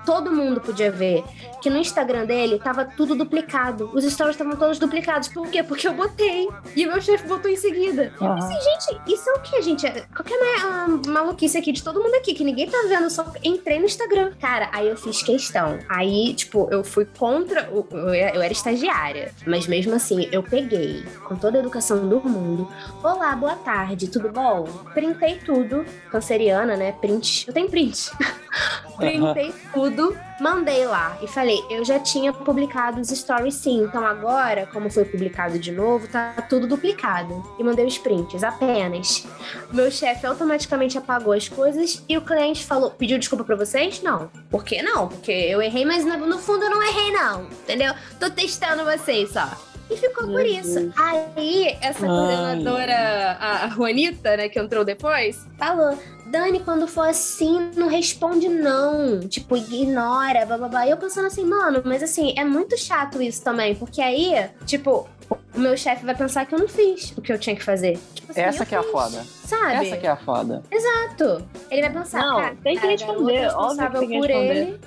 [0.05, 1.23] Todo mundo podia ver
[1.61, 3.89] que no Instagram dele tava tudo duplicado.
[3.93, 5.27] Os stories estavam todos duplicados.
[5.27, 5.61] Por quê?
[5.63, 6.47] Porque eu botei.
[6.75, 8.13] E o meu chefe botou em seguida.
[8.21, 8.35] Aham.
[8.37, 9.85] Assim, gente, isso é o que, gente?
[9.85, 13.25] É Qualquer ma- ah, maluquice aqui de todo mundo aqui, que ninguém tá vendo, só
[13.43, 14.31] entrei no Instagram.
[14.39, 15.77] Cara, aí eu fiz questão.
[15.89, 17.69] Aí, tipo, eu fui contra.
[17.71, 19.31] o- eu era estagiária.
[19.45, 20.88] Mas mesmo assim, eu peguei,
[21.23, 22.67] com toda a educação do mundo.
[23.03, 24.63] Olá, boa tarde, tudo bom?
[24.93, 25.85] Printei tudo.
[26.11, 26.91] Canceriana, né?
[26.91, 27.47] Print.
[27.47, 28.11] Eu tenho print.
[28.97, 34.67] Printei tudo, mandei lá e falei, eu já tinha publicado os stories sim, então agora,
[34.73, 37.41] como foi publicado de novo, tá tudo duplicado.
[37.57, 39.25] E mandei os prints apenas.
[39.71, 44.01] Meu chefe automaticamente apagou as coisas e o cliente falou, pediu desculpa pra vocês?
[44.01, 44.29] Não.
[44.49, 45.07] Por que não?
[45.07, 47.93] Porque eu errei, mas no no fundo eu não errei não, entendeu?
[48.19, 49.68] Tô testando vocês só.
[49.89, 50.91] E ficou por isso.
[50.95, 52.07] Aí, essa Ai.
[52.07, 59.19] coordenadora, a Juanita, né, que entrou depois, falou: Dani, quando for assim, não responde não.
[59.21, 60.87] Tipo, ignora, blá blá blá.
[60.87, 65.07] E eu pensando assim, mano, mas assim, é muito chato isso também, porque aí, tipo,
[65.55, 67.97] o meu chefe vai pensar que eu não fiz o que eu tinha que fazer.
[68.13, 69.23] Tipo assim, Essa que é a fiz, foda.
[69.45, 69.87] Sabe?
[69.87, 70.63] Essa que é a foda.
[70.69, 71.47] Exato.
[71.71, 74.57] Ele vai pensar, Não, cara, tem que responder, óbvio que tem que por responder.
[74.57, 74.79] ele.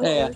[0.00, 0.30] De É.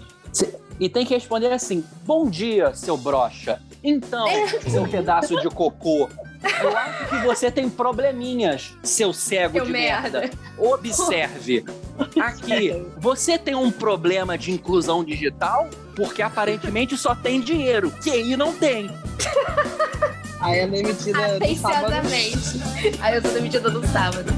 [0.79, 3.61] E tem que responder assim: Bom dia, seu brocha.
[3.89, 4.27] Então,
[4.69, 6.11] seu pedaço de cocô.
[6.61, 10.21] Eu acho que você tem probleminhas, seu cego Seu de merda.
[10.21, 10.37] merda.
[10.59, 11.65] Observe.
[12.21, 15.71] Aqui, você tem um problema de inclusão digital?
[15.95, 17.93] Porque aparentemente só tem dinheiro.
[18.03, 18.91] QI não tem.
[20.41, 21.95] Aí é demitida no sábado.
[23.01, 24.33] Aí eu sou demitida no sábado.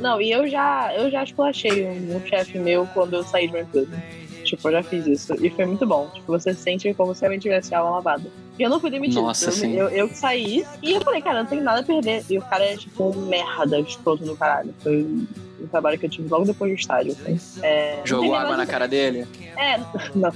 [0.00, 3.54] Não, e eu já, eu já esculachei um, um chefe meu quando eu saí de
[3.54, 4.02] uma empresa.
[4.44, 5.34] Tipo, eu já fiz isso.
[5.44, 6.08] E foi muito bom.
[6.14, 8.30] Tipo, você se sente como se realmente tivesse alma lavada.
[8.58, 9.22] E eu não fui demitida.
[9.22, 9.74] Nossa, eu, sim.
[9.74, 12.22] eu, eu que saí e eu falei, cara, não tem nada a perder.
[12.28, 14.74] E o cara é, tipo, um merda, escroto do caralho.
[14.80, 17.12] Foi um trabalho que eu tive logo depois do estádio.
[17.12, 17.60] assim.
[17.62, 19.26] É, Jogou água na cara dele?
[19.56, 19.78] É,
[20.14, 20.32] não.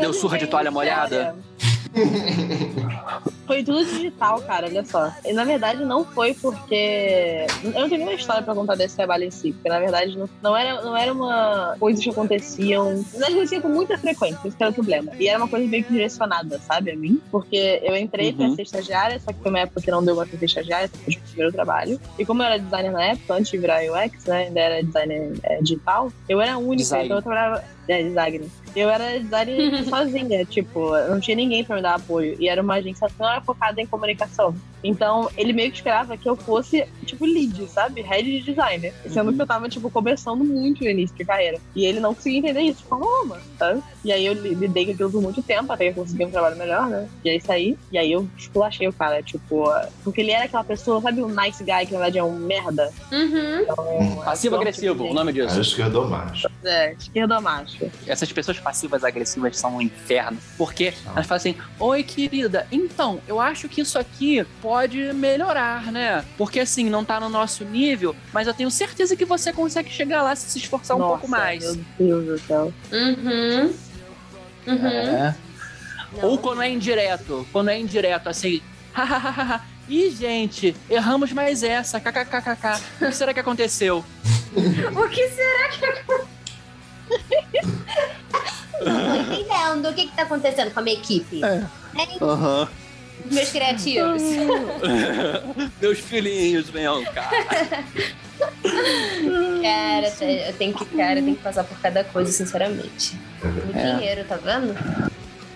[0.00, 1.34] Deu surra não de toalha molhada?
[3.46, 5.12] Foi tudo digital, cara, olha só.
[5.24, 7.44] E na verdade não foi porque.
[7.62, 10.28] Eu não tenho nenhuma história pra contar desse trabalho em si, porque na verdade não,
[10.42, 13.02] não era, não era uma coisa que aconteciam.
[13.10, 15.12] Verdade, acontecia com muita frequência, esse que era o problema.
[15.18, 17.20] E era uma coisa meio que direcionada, sabe, a mim.
[17.30, 18.36] Porque eu entrei Uhum.
[18.36, 21.14] pra ser estagiária, só que foi uma época que não deu pra ser estagiária, foi
[21.14, 22.00] o primeiro trabalho.
[22.18, 25.32] E como eu era designer na época, antes de virar UX, né, ainda era designer
[25.42, 27.04] é, digital, eu era a única, Design.
[27.06, 27.64] então eu trabalhava.
[27.88, 28.46] É, designer.
[28.74, 32.36] Eu era designer sozinha, tipo, não tinha ninguém pra me dar apoio.
[32.38, 34.54] E era uma agência era focada em comunicação.
[34.84, 38.00] Então, ele meio que esperava que eu fosse, tipo, lead, sabe?
[38.02, 38.92] Head de designer.
[39.08, 41.58] Sendo que eu tava, tipo, começando muito no início de carreira.
[41.74, 43.82] E ele não conseguia entender isso, como uma, sabe?
[44.04, 46.30] E aí eu li- lidei com aquilo por muito tempo, até que eu consegui um
[46.30, 47.08] trabalho melhor, né?
[47.24, 47.78] E aí saí.
[47.90, 49.64] E aí eu esculachei o cara, tipo,
[50.02, 52.90] porque ele era aquela pessoa, sabe, um nice guy que na verdade é um merda?
[53.12, 54.22] Uhum.
[54.24, 55.48] Passivo-agressivo, o nome disso.
[55.48, 56.48] Cara, esquerdo macho.
[56.64, 57.90] É, esquerda macho.
[58.06, 60.38] Essas pessoas passivas agressivas são um inferno.
[60.56, 66.24] Porque elas falam assim: Oi, querida, então, eu acho que isso aqui pode melhorar, né?
[66.36, 70.22] Porque assim, não tá no nosso nível, mas eu tenho certeza que você consegue chegar
[70.22, 71.62] lá se se esforçar um Nossa, pouco mais.
[71.64, 72.72] Meu Deus do céu.
[72.92, 73.72] Uhum.
[74.66, 74.86] Uhum.
[74.86, 75.34] É.
[76.16, 76.28] Não.
[76.30, 78.60] Ou quando é indireto, quando é indireto, assim.
[78.92, 79.60] hahaha.
[79.88, 81.98] Ih, gente, erramos mais essa.
[82.00, 82.80] KKKKK.
[83.00, 84.04] O que será que aconteceu?
[84.54, 86.32] O que será que
[88.84, 89.88] Não tô entendendo.
[89.88, 91.42] O que que tá acontecendo com a minha equipe?
[91.44, 91.64] É.
[91.98, 92.18] Hein?
[92.20, 92.68] Aham.
[93.30, 94.22] Meus criativos.
[95.80, 96.70] Meus filhinhos,
[97.14, 97.30] cá.
[99.62, 103.16] Cara, tá- eu tenho que, cara, eu tenho que passar por cada coisa, sinceramente.
[103.42, 103.94] No É.
[103.94, 104.74] dinheiro, tá vendo?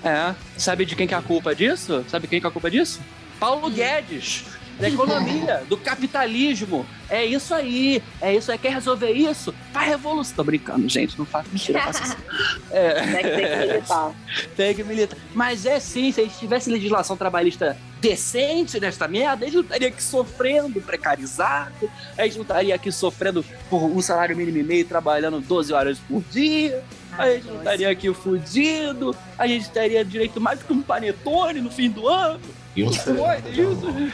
[0.04, 0.34] É.
[0.56, 2.04] Sabe de quem que é a culpa disso?
[2.08, 3.00] Sabe quem que é a culpa disso?
[3.40, 4.44] Paulo Guedes.
[4.79, 6.87] Da economia, do capitalismo.
[7.09, 8.03] É isso aí.
[8.20, 8.59] É isso aí.
[8.59, 9.55] Quer resolver isso?
[9.72, 10.37] Faz revolução.
[10.37, 11.18] Tô brincando, gente.
[11.18, 11.81] Não faço mentira.
[11.81, 12.16] Faço assim.
[12.70, 12.95] É.
[12.95, 14.12] Tem que militar.
[14.57, 15.18] Tem que militar.
[15.35, 19.62] Mas é sim, se a gente tivesse legislação trabalhista decente nesta merda, a gente não
[19.62, 24.62] estaria aqui sofrendo, precarizado, a gente não estaria aqui sofrendo por um salário mínimo e
[24.62, 26.85] meio, trabalhando 12 horas por dia,
[27.16, 31.61] a gente não estaria aqui fudido, a gente teria direito mais do que um panetone
[31.61, 32.41] no fim do ano.
[32.77, 34.12] Um Olha isso.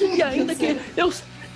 [0.00, 1.12] E ainda que eu,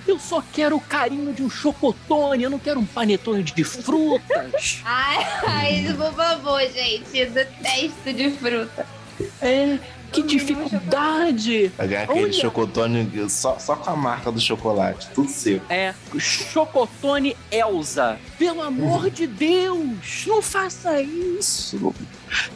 [0.07, 4.81] eu só quero o carinho de um chocotone, eu não quero um panetone de frutas.
[4.83, 7.17] Ai, ai, por favor, gente.
[7.17, 8.85] Eu detesto de fruta.
[9.41, 9.77] É,
[10.11, 11.71] que dificuldade!
[11.77, 12.33] Pagar aquele Olha.
[12.33, 15.61] chocotone só, só com a marca do chocolate, tudo seu.
[15.69, 18.17] É, Chocotone Elsa.
[18.37, 21.93] Pelo amor de Deus, não faça isso.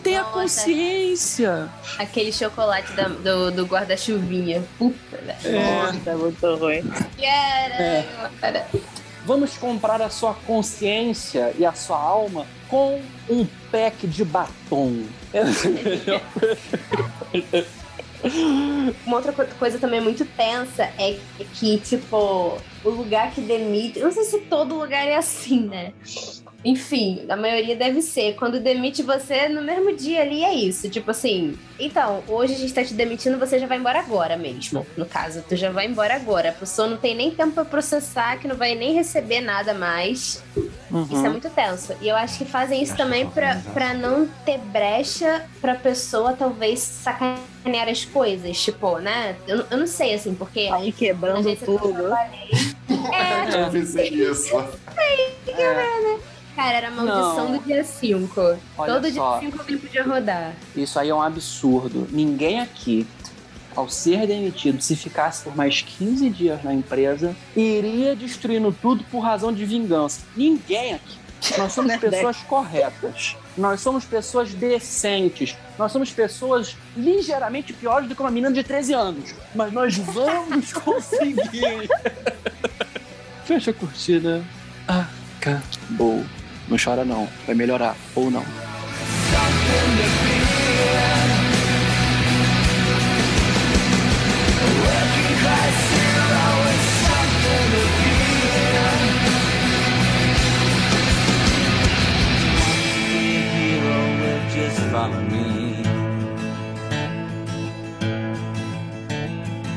[0.04, 0.34] Tenha Nossa.
[0.34, 1.70] consciência.
[1.98, 4.64] Aquele chocolate da- do, do guarda-chuvinha.
[4.78, 5.62] Puta, velho.
[5.62, 6.82] Nossa, é muito ruim.
[7.20, 8.68] Caralho, cara.
[9.26, 15.04] Vamos comprar a sua consciência e a sua alma com um pack de batom.
[19.06, 21.18] Uma outra co- coisa também muito tensa é
[21.54, 24.00] que, tipo, o lugar que demite.
[24.00, 25.94] eu Não sei se todo lugar é assim, né?
[26.66, 28.34] Enfim, a maioria deve ser.
[28.34, 30.90] Quando demite você no mesmo dia ali, é isso.
[30.90, 34.84] Tipo assim, então, hoje a gente tá te demitindo, você já vai embora agora mesmo.
[34.98, 36.50] No caso, tu já vai embora agora.
[36.50, 40.44] A pessoa não tem nem tempo pra processar, que não vai nem receber nada mais.
[41.12, 41.94] Isso é muito tenso.
[42.02, 43.34] E eu acho que fazem isso Acho também que
[43.72, 48.60] pra não ter brecha pra pessoa talvez sacanear as coisas.
[48.60, 49.36] Tipo, né?
[49.48, 50.62] Eu, eu não sei, assim, porque.
[50.74, 52.06] Aí quebrando que eu tudo.
[53.12, 54.56] É, Eu pensei isso.
[56.56, 57.58] cara, era a maldição Não.
[57.58, 58.42] do dia 5.
[58.78, 59.40] Olha Todo só.
[59.40, 60.54] dia 5 alguém podia rodar.
[60.76, 62.08] Isso aí é um absurdo.
[62.12, 63.06] Ninguém aqui,
[63.76, 69.20] ao ser demitido, se ficasse por mais 15 dias na empresa, iria destruindo tudo por
[69.20, 70.22] razão de vingança.
[70.36, 71.18] Ninguém aqui.
[71.58, 73.36] Nós somos pessoas corretas.
[73.56, 75.56] Nós somos pessoas decentes.
[75.78, 79.36] Nós somos pessoas ligeiramente piores do que uma menina de 13 anos.
[79.54, 81.88] Mas nós vamos conseguir.
[83.44, 84.44] Fecha a cortina.
[84.88, 86.24] Acabou.
[86.68, 87.28] Não chora não.
[87.46, 87.96] Vai melhorar.
[88.16, 88.44] Ou não.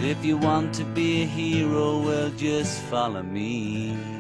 [0.01, 4.18] If you want to be a hero, well, just follow me.